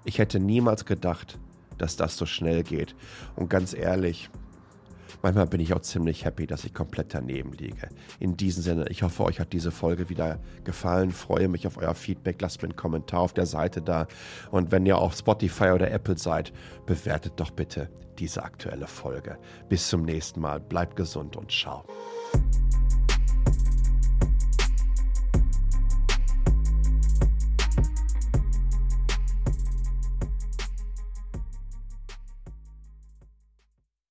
Ich 0.05 0.19
hätte 0.19 0.39
niemals 0.39 0.85
gedacht, 0.85 1.37
dass 1.77 1.97
das 1.97 2.15
so 2.15 2.25
schnell 2.25 2.63
geht. 2.63 2.95
Und 3.35 3.49
ganz 3.49 3.73
ehrlich, 3.73 4.29
Manchmal 5.21 5.47
bin 5.47 5.61
ich 5.61 5.73
auch 5.73 5.81
ziemlich 5.81 6.25
happy, 6.25 6.47
dass 6.47 6.63
ich 6.63 6.73
komplett 6.73 7.13
daneben 7.13 7.53
liege. 7.53 7.89
In 8.19 8.37
diesem 8.37 8.63
Sinne, 8.63 8.85
ich 8.89 9.03
hoffe, 9.03 9.23
euch 9.23 9.39
hat 9.39 9.53
diese 9.53 9.71
Folge 9.71 10.09
wieder 10.09 10.39
gefallen. 10.63 11.11
Freue 11.11 11.47
mich 11.47 11.67
auf 11.67 11.77
euer 11.77 11.93
Feedback. 11.93 12.41
Lasst 12.41 12.61
mir 12.61 12.69
einen 12.69 12.75
Kommentar 12.75 13.21
auf 13.21 13.33
der 13.33 13.45
Seite 13.45 13.81
da. 13.81 14.07
Und 14.49 14.71
wenn 14.71 14.85
ihr 14.85 14.97
auf 14.97 15.15
Spotify 15.15 15.71
oder 15.71 15.91
Apple 15.91 16.17
seid, 16.17 16.51
bewertet 16.85 17.33
doch 17.37 17.51
bitte 17.51 17.89
diese 18.19 18.43
aktuelle 18.43 18.87
Folge. 18.87 19.37
Bis 19.69 19.89
zum 19.89 20.03
nächsten 20.03 20.41
Mal. 20.41 20.59
Bleibt 20.59 20.95
gesund 20.95 21.35
und 21.37 21.51
ciao. 21.51 21.85